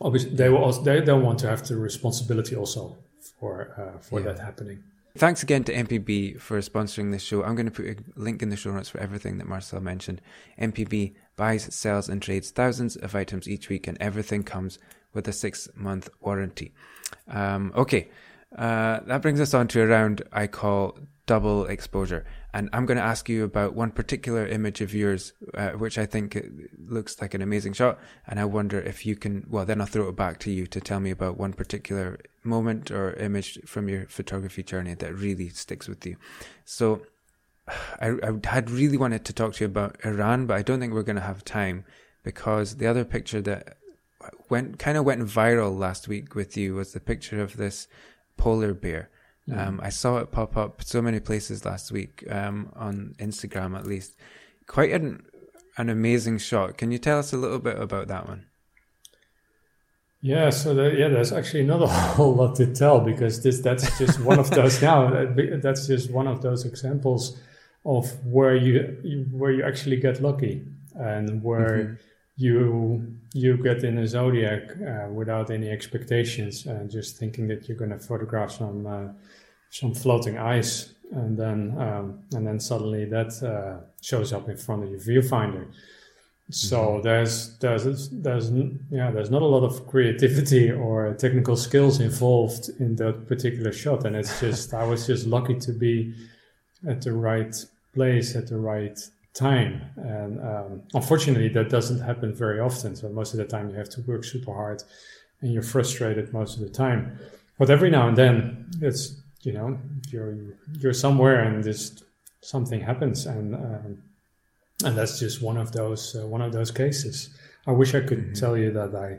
[0.00, 2.96] Obviously, they will also, they don't want to have the responsibility also
[3.40, 4.32] for uh, for yeah.
[4.32, 4.82] that happening.
[5.16, 7.42] Thanks again to MPB for sponsoring this show.
[7.42, 10.20] I'm going to put a link in the show notes for everything that Marcel mentioned.
[10.60, 14.78] MPB buys, sells, and trades thousands of items each week, and everything comes
[15.14, 16.74] with a six month warranty.
[17.28, 18.10] Um, okay,
[18.56, 22.26] uh, that brings us on to a round I call double exposure.
[22.56, 26.06] And I'm going to ask you about one particular image of yours, uh, which I
[26.06, 26.42] think
[26.88, 27.98] looks like an amazing shot.
[28.26, 30.80] And I wonder if you can, well, then I'll throw it back to you to
[30.80, 35.86] tell me about one particular moment or image from your photography journey that really sticks
[35.86, 36.16] with you.
[36.64, 37.02] So
[38.00, 40.94] I, I had really wanted to talk to you about Iran, but I don't think
[40.94, 41.84] we're going to have time
[42.22, 43.76] because the other picture that
[44.48, 47.86] went kind of went viral last week with you was the picture of this
[48.38, 49.10] polar bear
[49.48, 49.66] Mm.
[49.66, 53.86] Um, I saw it pop up so many places last week um, on Instagram, at
[53.86, 54.16] least.
[54.66, 55.24] Quite an
[55.78, 56.78] an amazing shot.
[56.78, 58.46] Can you tell us a little bit about that one?
[60.22, 61.86] Yeah, so the, yeah, there's actually not a
[62.16, 65.10] whole lot to tell because this that's just one of those now.
[65.62, 67.38] That's just one of those examples
[67.84, 71.94] of where you where you actually get lucky and where mm-hmm.
[72.36, 77.76] You you get in a zodiac uh, without any expectations and just thinking that you're
[77.76, 79.08] going to photograph some uh,
[79.70, 84.84] some floating ice, and then um, and then suddenly that uh, shows up in front
[84.84, 85.66] of your viewfinder.
[86.50, 87.02] So mm-hmm.
[87.02, 88.50] there's there's there's
[88.90, 94.04] yeah there's not a lot of creativity or technical skills involved in that particular shot,
[94.04, 96.14] and it's just I was just lucky to be
[96.86, 97.54] at the right
[97.94, 98.98] place at the right
[99.36, 102.96] time, and um, unfortunately that doesn't happen very often.
[102.96, 104.82] So most of the time you have to work super hard,
[105.40, 107.18] and you're frustrated most of the time.
[107.58, 109.78] But every now and then it's you know
[110.10, 110.36] you're
[110.80, 112.04] you're somewhere and just
[112.40, 113.54] something happens and.
[113.54, 114.02] Um,
[114.84, 117.30] and that's just one of those uh, one of those cases.
[117.66, 118.32] I wish I could mm-hmm.
[118.34, 119.18] tell you that I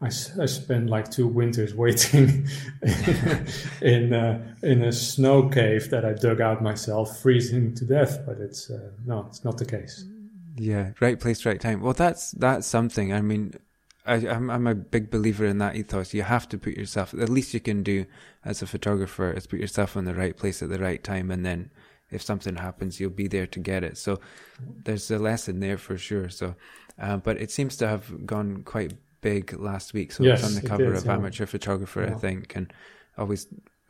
[0.00, 2.46] I, I spent like two winters waiting
[3.82, 8.20] in uh, in a snow cave that I dug out myself, freezing to death.
[8.24, 10.04] But it's uh, no, it's not the case.
[10.56, 11.80] Yeah, right place, right time.
[11.80, 13.12] Well, that's that's something.
[13.12, 13.54] I mean,
[14.06, 16.14] I, I'm I'm a big believer in that ethos.
[16.14, 17.10] You have to put yourself.
[17.10, 18.06] The least you can do
[18.44, 21.44] as a photographer is put yourself in the right place at the right time, and
[21.44, 21.70] then
[22.10, 23.98] if something happens, you'll be there to get it.
[23.98, 24.20] So
[24.84, 26.28] there's a lesson there for sure.
[26.28, 26.54] So,
[27.00, 30.12] uh, but it seems to have gone quite big last week.
[30.12, 31.14] So yes, it's on the cover of yeah.
[31.14, 32.14] Amateur Photographer, yeah.
[32.14, 32.72] I think, and
[33.16, 33.46] always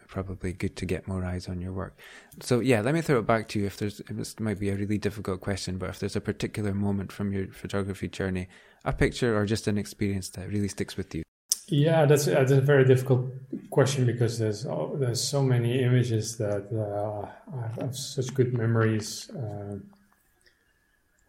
[0.09, 1.97] probably good to get more eyes on your work.
[2.41, 3.67] So yeah, let me throw it back to you.
[3.67, 7.13] If there's, this might be a really difficult question, but if there's a particular moment
[7.13, 8.49] from your photography journey,
[8.85, 11.23] a picture or just an experience that really sticks with you.
[11.69, 13.31] Yeah, that's, that's a very difficult
[13.71, 19.31] question because there's oh, there's so many images that uh, I have such good memories.
[19.31, 19.77] Uh,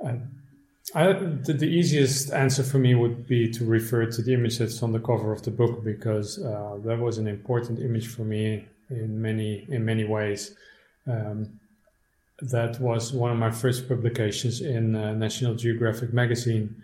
[0.05, 0.21] I,
[0.93, 4.91] the, the, easiest answer for me would be to refer to the image that's on
[4.91, 9.21] the cover of the book because uh, that was an important image for me in
[9.21, 10.55] many in many ways.
[11.07, 11.59] Um,
[12.41, 16.81] that was one of my first publications in uh, National Geographic magazine,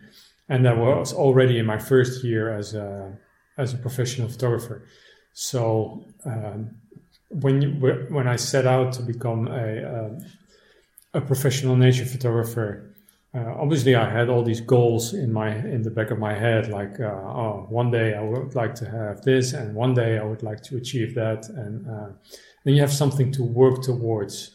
[0.49, 3.17] and that was already in my first year as a
[3.57, 4.87] as a professional photographer.
[5.33, 6.75] So um,
[7.29, 7.69] when you,
[8.09, 10.19] when I set out to become a
[11.13, 12.94] a, a professional nature photographer,
[13.35, 16.69] uh, obviously I had all these goals in my in the back of my head,
[16.69, 20.23] like uh, oh, one day I would like to have this, and one day I
[20.23, 22.09] would like to achieve that, and uh,
[22.63, 24.51] then you have something to work towards.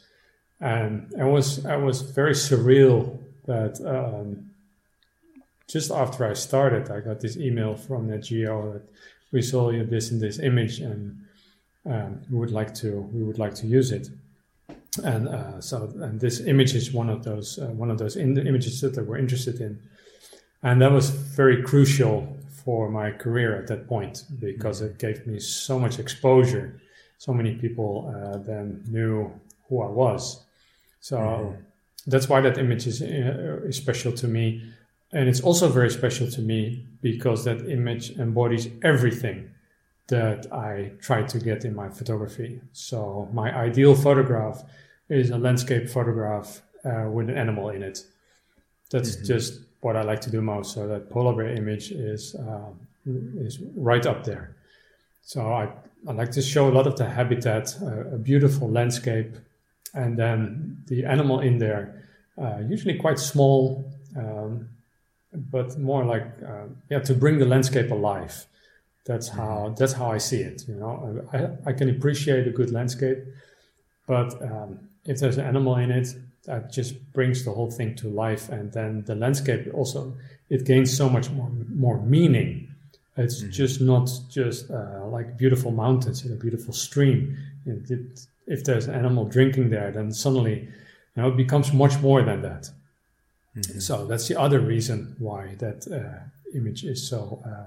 [0.61, 3.81] And it was it was very surreal that.
[3.85, 4.51] Um,
[5.71, 8.83] just after I started, I got this email from the Geo that
[9.31, 11.25] we saw this in this image and
[11.87, 14.09] um, we would like to we would like to use it.
[15.05, 18.37] And uh, so and this image is one of those uh, one of those in
[18.39, 19.81] images that we're interested in,
[20.63, 25.39] and that was very crucial for my career at that point because it gave me
[25.39, 26.81] so much exposure.
[27.19, 29.31] So many people uh, then knew
[29.69, 30.45] who I was.
[31.01, 31.61] So mm-hmm.
[32.07, 34.63] that's why that image is, uh, is special to me
[35.13, 39.51] and it's also very special to me because that image embodies everything
[40.11, 42.61] that I try to get in my photography.
[42.73, 44.63] So my ideal photograph
[45.09, 48.05] is a landscape photograph uh, with an animal in it.
[48.91, 49.27] That's mm-hmm.
[49.27, 50.75] just what I like to do most.
[50.75, 52.71] So that polar bear image is uh,
[53.07, 54.57] is right up there.
[55.23, 55.69] So I,
[56.09, 59.37] I like to show a lot of the habitat, uh, a beautiful landscape,
[59.95, 62.05] and then the animal in there,
[62.41, 63.85] uh, usually quite small.
[64.17, 64.69] Um,
[65.33, 68.47] but more like uh, yeah to bring the landscape alive
[69.11, 69.41] that's mm-hmm.
[69.41, 70.93] how that's how i see it you know
[71.33, 73.19] i, I can appreciate a good landscape
[74.07, 74.71] but um,
[75.05, 76.09] if there's an animal in it
[76.45, 80.01] that just brings the whole thing to life and then the landscape also
[80.49, 81.51] it gains so much more
[81.85, 82.49] more meaning
[83.17, 83.51] it's mm-hmm.
[83.51, 87.37] just not just uh, like beautiful mountains and a beautiful stream
[87.67, 90.57] it, it, if there's an animal drinking there then suddenly
[91.15, 92.71] you know it becomes much more than that
[93.57, 93.81] Mm-hmm.
[93.81, 96.21] So that's the other reason why that uh,
[96.57, 97.67] image is so uh, uh,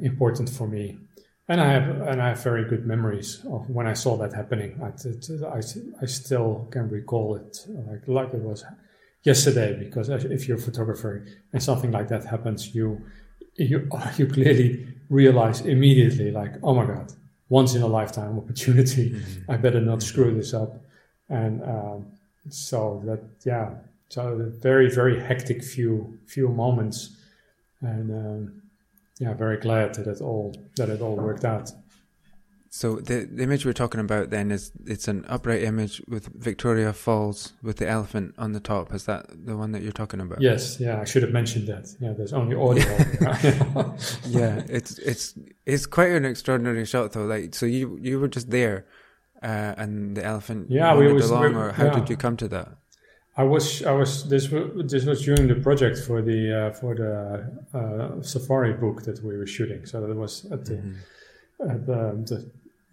[0.00, 0.98] important for me.
[1.48, 4.80] And I have and I have very good memories of when I saw that happening.
[4.80, 4.90] I,
[5.46, 5.60] I,
[6.00, 8.64] I still can recall it like like it was
[9.24, 13.04] yesterday because if you're a photographer and something like that happens, you
[13.56, 17.12] you you clearly realize immediately like oh my god,
[17.48, 19.10] once in a lifetime opportunity.
[19.10, 19.50] Mm-hmm.
[19.50, 20.76] I better not screw this up.
[21.28, 22.06] And um,
[22.48, 23.70] so that yeah
[24.08, 27.16] so very very hectic few few moments,
[27.80, 28.62] and um,
[29.20, 31.70] yeah, very glad that it all that it all worked out.
[32.72, 36.92] So the, the image we're talking about then is it's an upright image with Victoria
[36.92, 38.94] Falls with the elephant on the top.
[38.94, 40.40] Is that the one that you're talking about?
[40.40, 40.78] Yes.
[40.78, 41.88] Yeah, I should have mentioned that.
[42.00, 42.84] Yeah, there's only audio.
[44.26, 45.34] yeah, it's it's
[45.66, 47.26] it's quite an extraordinary shot though.
[47.26, 48.86] Like, so you you were just there,
[49.42, 50.70] uh, and the elephant.
[50.70, 51.94] Yeah, we was along, or how yeah.
[51.98, 52.68] did you come to that?
[53.40, 56.92] I was I was this was this was during the project for the uh, for
[57.02, 57.12] the
[57.78, 59.86] uh, safari book that we were shooting.
[59.86, 61.70] So that was at the mm-hmm.
[61.72, 62.38] at the, the,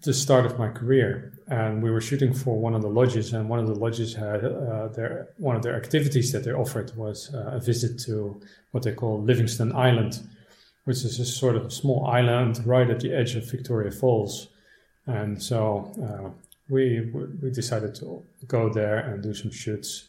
[0.03, 1.09] the start of my career,
[1.47, 4.41] and we were shooting for one of the lodges, and one of the lodges had
[4.45, 8.39] uh, their one of their activities that they offered was uh, a visit to
[8.71, 10.13] what they call Livingstone Island,
[10.85, 14.47] which is a sort of a small island right at the edge of Victoria Falls,
[15.07, 15.59] and so
[16.07, 16.29] uh,
[16.69, 20.07] we we decided to go there and do some shoots.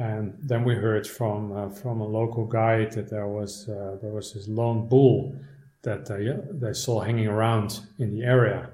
[0.00, 4.12] And then we heard from uh, from a local guide that there was uh, there
[4.12, 5.34] was this lone bull
[5.82, 6.22] that they,
[6.52, 8.70] they saw hanging around in the area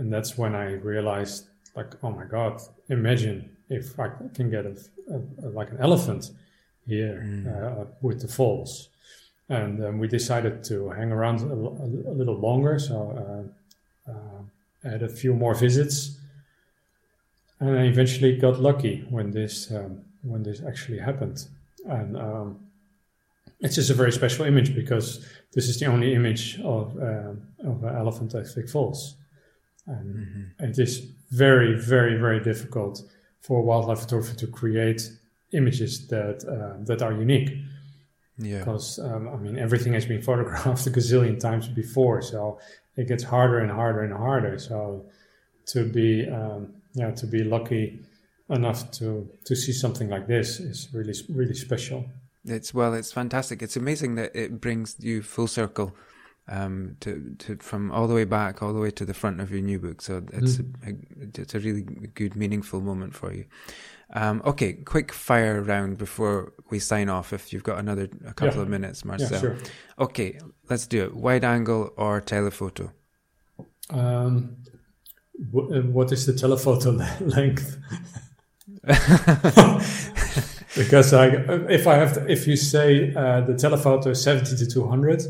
[0.00, 1.44] and that's when I realized,
[1.76, 2.58] like, oh my god,
[2.88, 4.74] imagine if I can get a,
[5.10, 6.30] a, a like an elephant
[6.86, 7.44] here mm.
[7.46, 8.88] uh, with the falls.
[9.50, 12.96] And um, we decided to hang around a, a little longer, so
[14.08, 16.16] uh, uh, had a few more visits,
[17.60, 21.46] and I eventually got lucky when this um, when this actually happened.
[21.86, 22.60] And um,
[23.60, 27.32] it's just a very special image because this is the only image of uh,
[27.64, 29.16] of an elephant at Vic Falls.
[29.86, 30.64] And mm-hmm.
[30.64, 33.02] it is very, very, very difficult
[33.40, 35.10] for a wildlife photography to create
[35.52, 37.50] images that uh, that are unique.
[38.38, 38.60] Yeah.
[38.60, 42.58] Because um, I mean, everything has been photographed a gazillion times before, so
[42.96, 44.58] it gets harder and harder and harder.
[44.58, 45.06] So
[45.66, 48.00] to be um, yeah to be lucky
[48.50, 52.04] enough to to see something like this is really really special.
[52.44, 53.62] It's well, it's fantastic.
[53.62, 55.94] It's amazing that it brings you full circle
[56.48, 59.50] um, to, to from all the way back, all the way to the front of
[59.50, 60.02] your new book.
[60.02, 60.74] So it's mm.
[60.86, 63.44] a, it's a really good, meaningful moment for you.
[64.12, 67.32] Um, okay, quick fire round before we sign off.
[67.32, 68.62] If you've got another a couple yeah.
[68.62, 69.30] of minutes, Marcel.
[69.30, 69.56] Yeah, sure.
[69.98, 70.38] Okay,
[70.68, 71.14] let's do it.
[71.14, 72.92] Wide angle or telephoto?
[73.90, 74.56] Um,
[75.54, 76.90] uh, what is the telephoto
[77.20, 77.78] length?
[80.76, 81.26] because I,
[81.68, 85.22] if I have, to, if you say uh, the telephoto is seventy to two hundred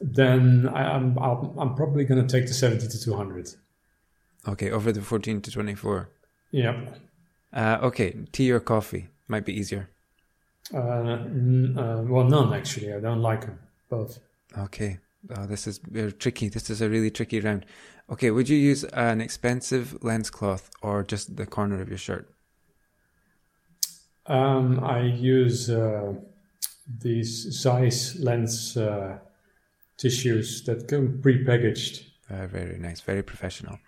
[0.00, 3.54] then I, am I'm, I'm probably going to take the 70 to 200.
[4.48, 6.08] Okay, over the 14 to 24.
[6.52, 6.98] Yep.
[7.52, 9.90] Uh, okay, tea or coffee might be easier.
[10.72, 12.92] Uh, n- uh, well, none actually.
[12.94, 13.58] I don't like them
[13.88, 14.20] both.
[14.56, 14.98] Okay.
[15.36, 15.80] Oh, this is
[16.18, 16.48] tricky.
[16.48, 17.66] This is a really tricky round.
[18.08, 22.32] Okay, would you use an expensive lens cloth or just the corner of your shirt?
[24.26, 26.14] Um, I use uh,
[26.98, 29.18] these Zeiss lens uh,
[29.96, 32.06] tissues that come pre-packaged.
[32.28, 33.78] Uh, very nice, very professional.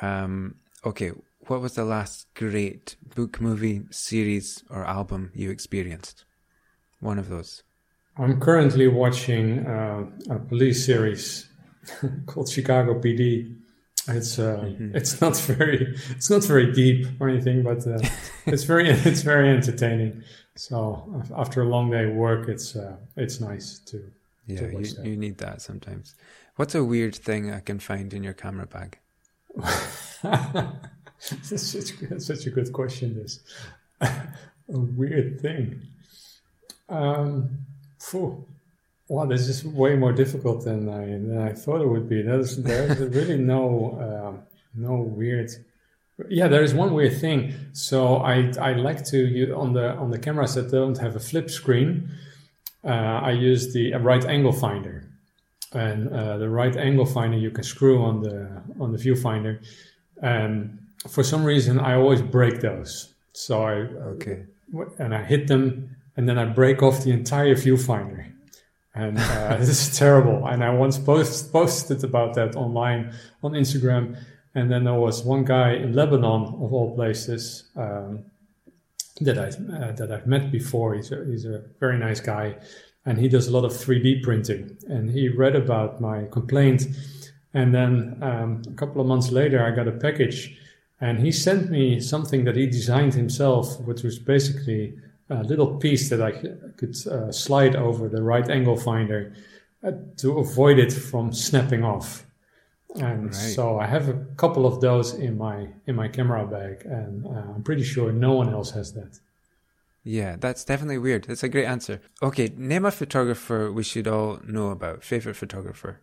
[0.00, 1.12] Um, okay,
[1.46, 6.24] what was the last great book, movie, series, or album you experienced?
[7.00, 7.62] One of those.
[8.16, 11.48] I'm currently watching uh, a police series
[12.26, 13.56] called Chicago PD.
[14.16, 14.96] It's uh, mm-hmm.
[14.96, 17.98] it's not very it's not very deep or anything, but uh,
[18.46, 20.22] it's very it's very entertaining.
[20.56, 24.02] So after a long day of work, it's uh, it's nice to
[24.46, 26.14] yeah, you, you need that sometimes.
[26.56, 28.98] What's a weird thing I can find in your camera bag?
[30.22, 33.14] that's, such, that's such a good question.
[33.14, 33.40] This
[34.00, 34.10] a
[34.68, 35.82] weird thing.
[36.88, 37.66] Um,
[37.98, 38.46] phew.
[39.10, 42.22] Wow, this is way more difficult than I than I thought it would be.
[42.22, 43.64] There's there's really no
[44.06, 44.32] uh,
[44.72, 45.50] no weird.
[46.28, 47.52] Yeah, there is one weird thing.
[47.72, 51.18] So I I like to you on the on the cameras that don't have a
[51.18, 52.08] flip screen
[52.84, 55.04] uh, I use the right angle finder.
[55.72, 59.58] And uh, the right angle finder you can screw on the on the viewfinder.
[60.22, 63.14] And for some reason, I always break those.
[63.32, 63.72] So I
[64.12, 64.44] okay,
[64.98, 68.30] and I hit them, and then I break off the entire viewfinder
[68.94, 70.46] and uh, this is terrible.
[70.46, 73.12] And I once post, posted about that online
[73.42, 74.16] on Instagram,
[74.54, 78.24] and then there was one guy in Lebanon, of all places, um,
[79.20, 80.94] that I uh, that I've met before.
[80.94, 82.56] He's a, he's a very nice guy,
[83.06, 84.76] and he does a lot of 3D printing.
[84.88, 86.86] And he read about my complaint,
[87.54, 90.58] and then um, a couple of months later, I got a package,
[91.00, 94.94] and he sent me something that he designed himself, which was basically
[95.30, 99.34] a little piece that I could uh, slide over the right angle finder
[99.82, 102.26] uh, to avoid it from snapping off
[102.96, 103.34] and right.
[103.34, 107.54] so I have a couple of those in my in my camera bag, and uh,
[107.54, 109.20] I'm pretty sure no one else has that.
[110.02, 111.24] Yeah, that's definitely weird.
[111.24, 112.00] That's a great answer.
[112.22, 115.04] Okay, name a photographer we should all know about.
[115.04, 116.00] Favorite photographer.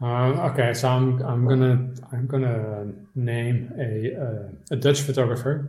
[0.00, 5.68] Um, okay, so I'm I'm gonna I'm gonna name a uh, a Dutch photographer.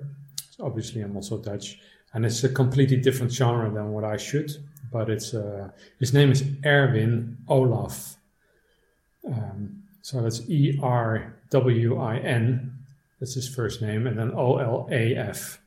[0.52, 1.80] So obviously, I'm also Dutch,
[2.14, 4.52] and it's a completely different genre than what I shoot.
[4.92, 5.70] But it's uh,
[6.00, 8.18] his name is Erwin Olaf.
[9.26, 12.74] Um, so that's E R W I N.
[13.20, 15.60] That's his first name, and then O L A F.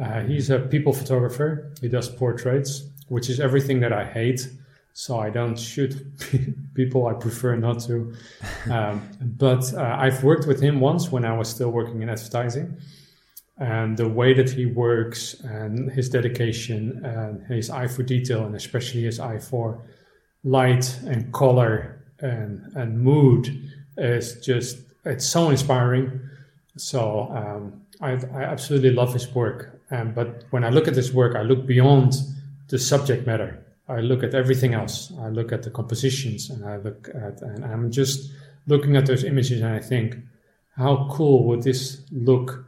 [0.00, 1.72] Uh, he's a people photographer.
[1.80, 4.48] He does portraits, which is everything that I hate.
[4.92, 5.94] so I don't shoot
[6.74, 7.06] people.
[7.08, 8.14] I prefer not to.
[8.70, 12.76] Um, but uh, I've worked with him once when I was still working in advertising.
[13.60, 18.56] And the way that he works and his dedication and his eye for detail, and
[18.56, 19.82] especially his eye for
[20.42, 26.20] light and color and, and mood is just, it's so inspiring.
[26.76, 29.78] So um, I, I absolutely love his work.
[29.90, 32.14] Um, but when I look at his work, I look beyond
[32.68, 35.12] the subject matter I look at everything else.
[35.20, 38.30] I look at the compositions and I look at, and I'm just
[38.68, 40.16] looking at those images and I think,
[40.76, 42.64] how cool would this look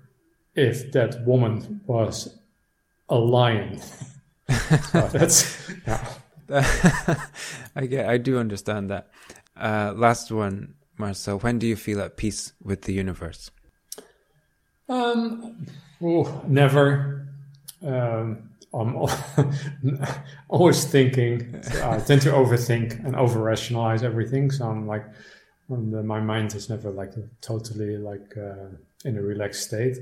[0.55, 2.39] if that woman was
[3.09, 3.81] a lion?
[3.81, 6.07] so that's, yeah.
[7.77, 9.09] I get, I do understand that.
[9.57, 11.39] Uh, last one, Marcel.
[11.39, 13.51] When do you feel at peace with the universe?
[14.89, 15.67] Um,
[16.03, 17.29] oh, never.
[17.85, 18.97] Um, I'm
[20.49, 21.63] always thinking.
[21.83, 24.51] I tend to overthink and over rationalize everything.
[24.51, 25.05] So I'm like,
[25.69, 28.69] my mind is never like totally like uh,
[29.05, 29.99] in a relaxed state.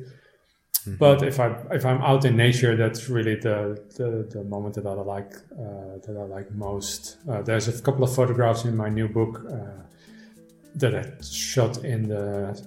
[0.81, 0.97] Mm-hmm.
[0.97, 4.87] But if I if I'm out in nature, that's really the the, the moment that
[4.87, 7.19] I like uh, that I like most.
[7.29, 9.83] Uh, there's a couple of photographs in my new book uh,
[10.77, 12.61] that I shot in the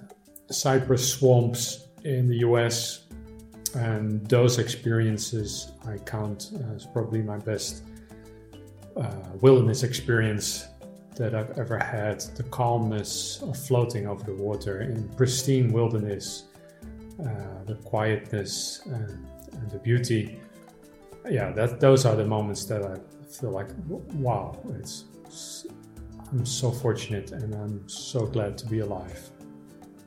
[0.50, 3.04] cypress swamps in the U.S
[3.74, 7.82] and those experiences I count as probably my best
[8.96, 9.10] uh,
[9.40, 10.68] wilderness experience
[11.16, 12.20] that I've ever had.
[12.36, 16.44] The calmness of floating over the water in pristine wilderness,
[17.18, 20.40] the quietness and, and, the beauty.
[21.28, 22.96] Yeah, that those are the moments that I
[23.26, 25.04] feel like, wow, it's.
[26.32, 29.30] I'm so fortunate and I'm so glad to be alive.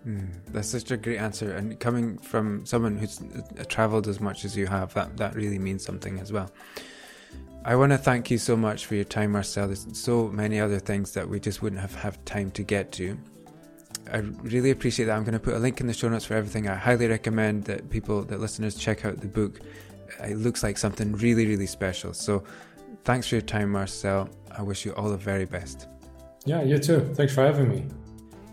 [0.05, 4.45] Mm, that's such a great answer, and coming from someone who's uh, traveled as much
[4.45, 6.49] as you have, that that really means something as well.
[7.65, 9.67] I want to thank you so much for your time, Marcel.
[9.67, 13.17] There's so many other things that we just wouldn't have have time to get to.
[14.11, 15.15] I really appreciate that.
[15.15, 16.67] I'm going to put a link in the show notes for everything.
[16.67, 19.59] I highly recommend that people, that listeners, check out the book.
[20.23, 22.13] It looks like something really, really special.
[22.13, 22.43] So,
[23.03, 24.29] thanks for your time, Marcel.
[24.57, 25.87] I wish you all the very best.
[26.45, 27.01] Yeah, you too.
[27.13, 27.85] Thanks for having me.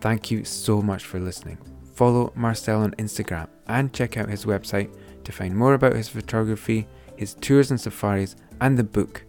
[0.00, 1.58] Thank you so much for listening.
[1.94, 4.92] Follow Marcel on Instagram and check out his website
[5.24, 6.86] to find more about his photography,
[7.16, 9.24] his tours and safaris, and the book.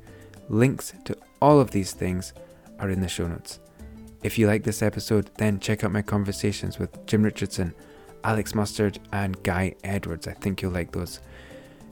[0.49, 2.33] Links to all of these things
[2.79, 3.59] are in the show notes.
[4.25, 7.75] If you like this episode, then check out my conversations with Jim Richardson,
[8.23, 10.27] Alex Mustard, and Guy Edwards.
[10.27, 11.19] I think you'll like those.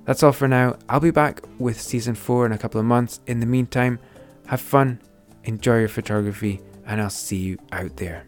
[0.06, 0.78] That's all for now.
[0.90, 3.20] I'll be back with season 4 in a couple of months.
[3.28, 4.00] In the meantime,
[4.48, 5.00] have fun,
[5.44, 8.26] enjoy your photography, and I'll see you out there.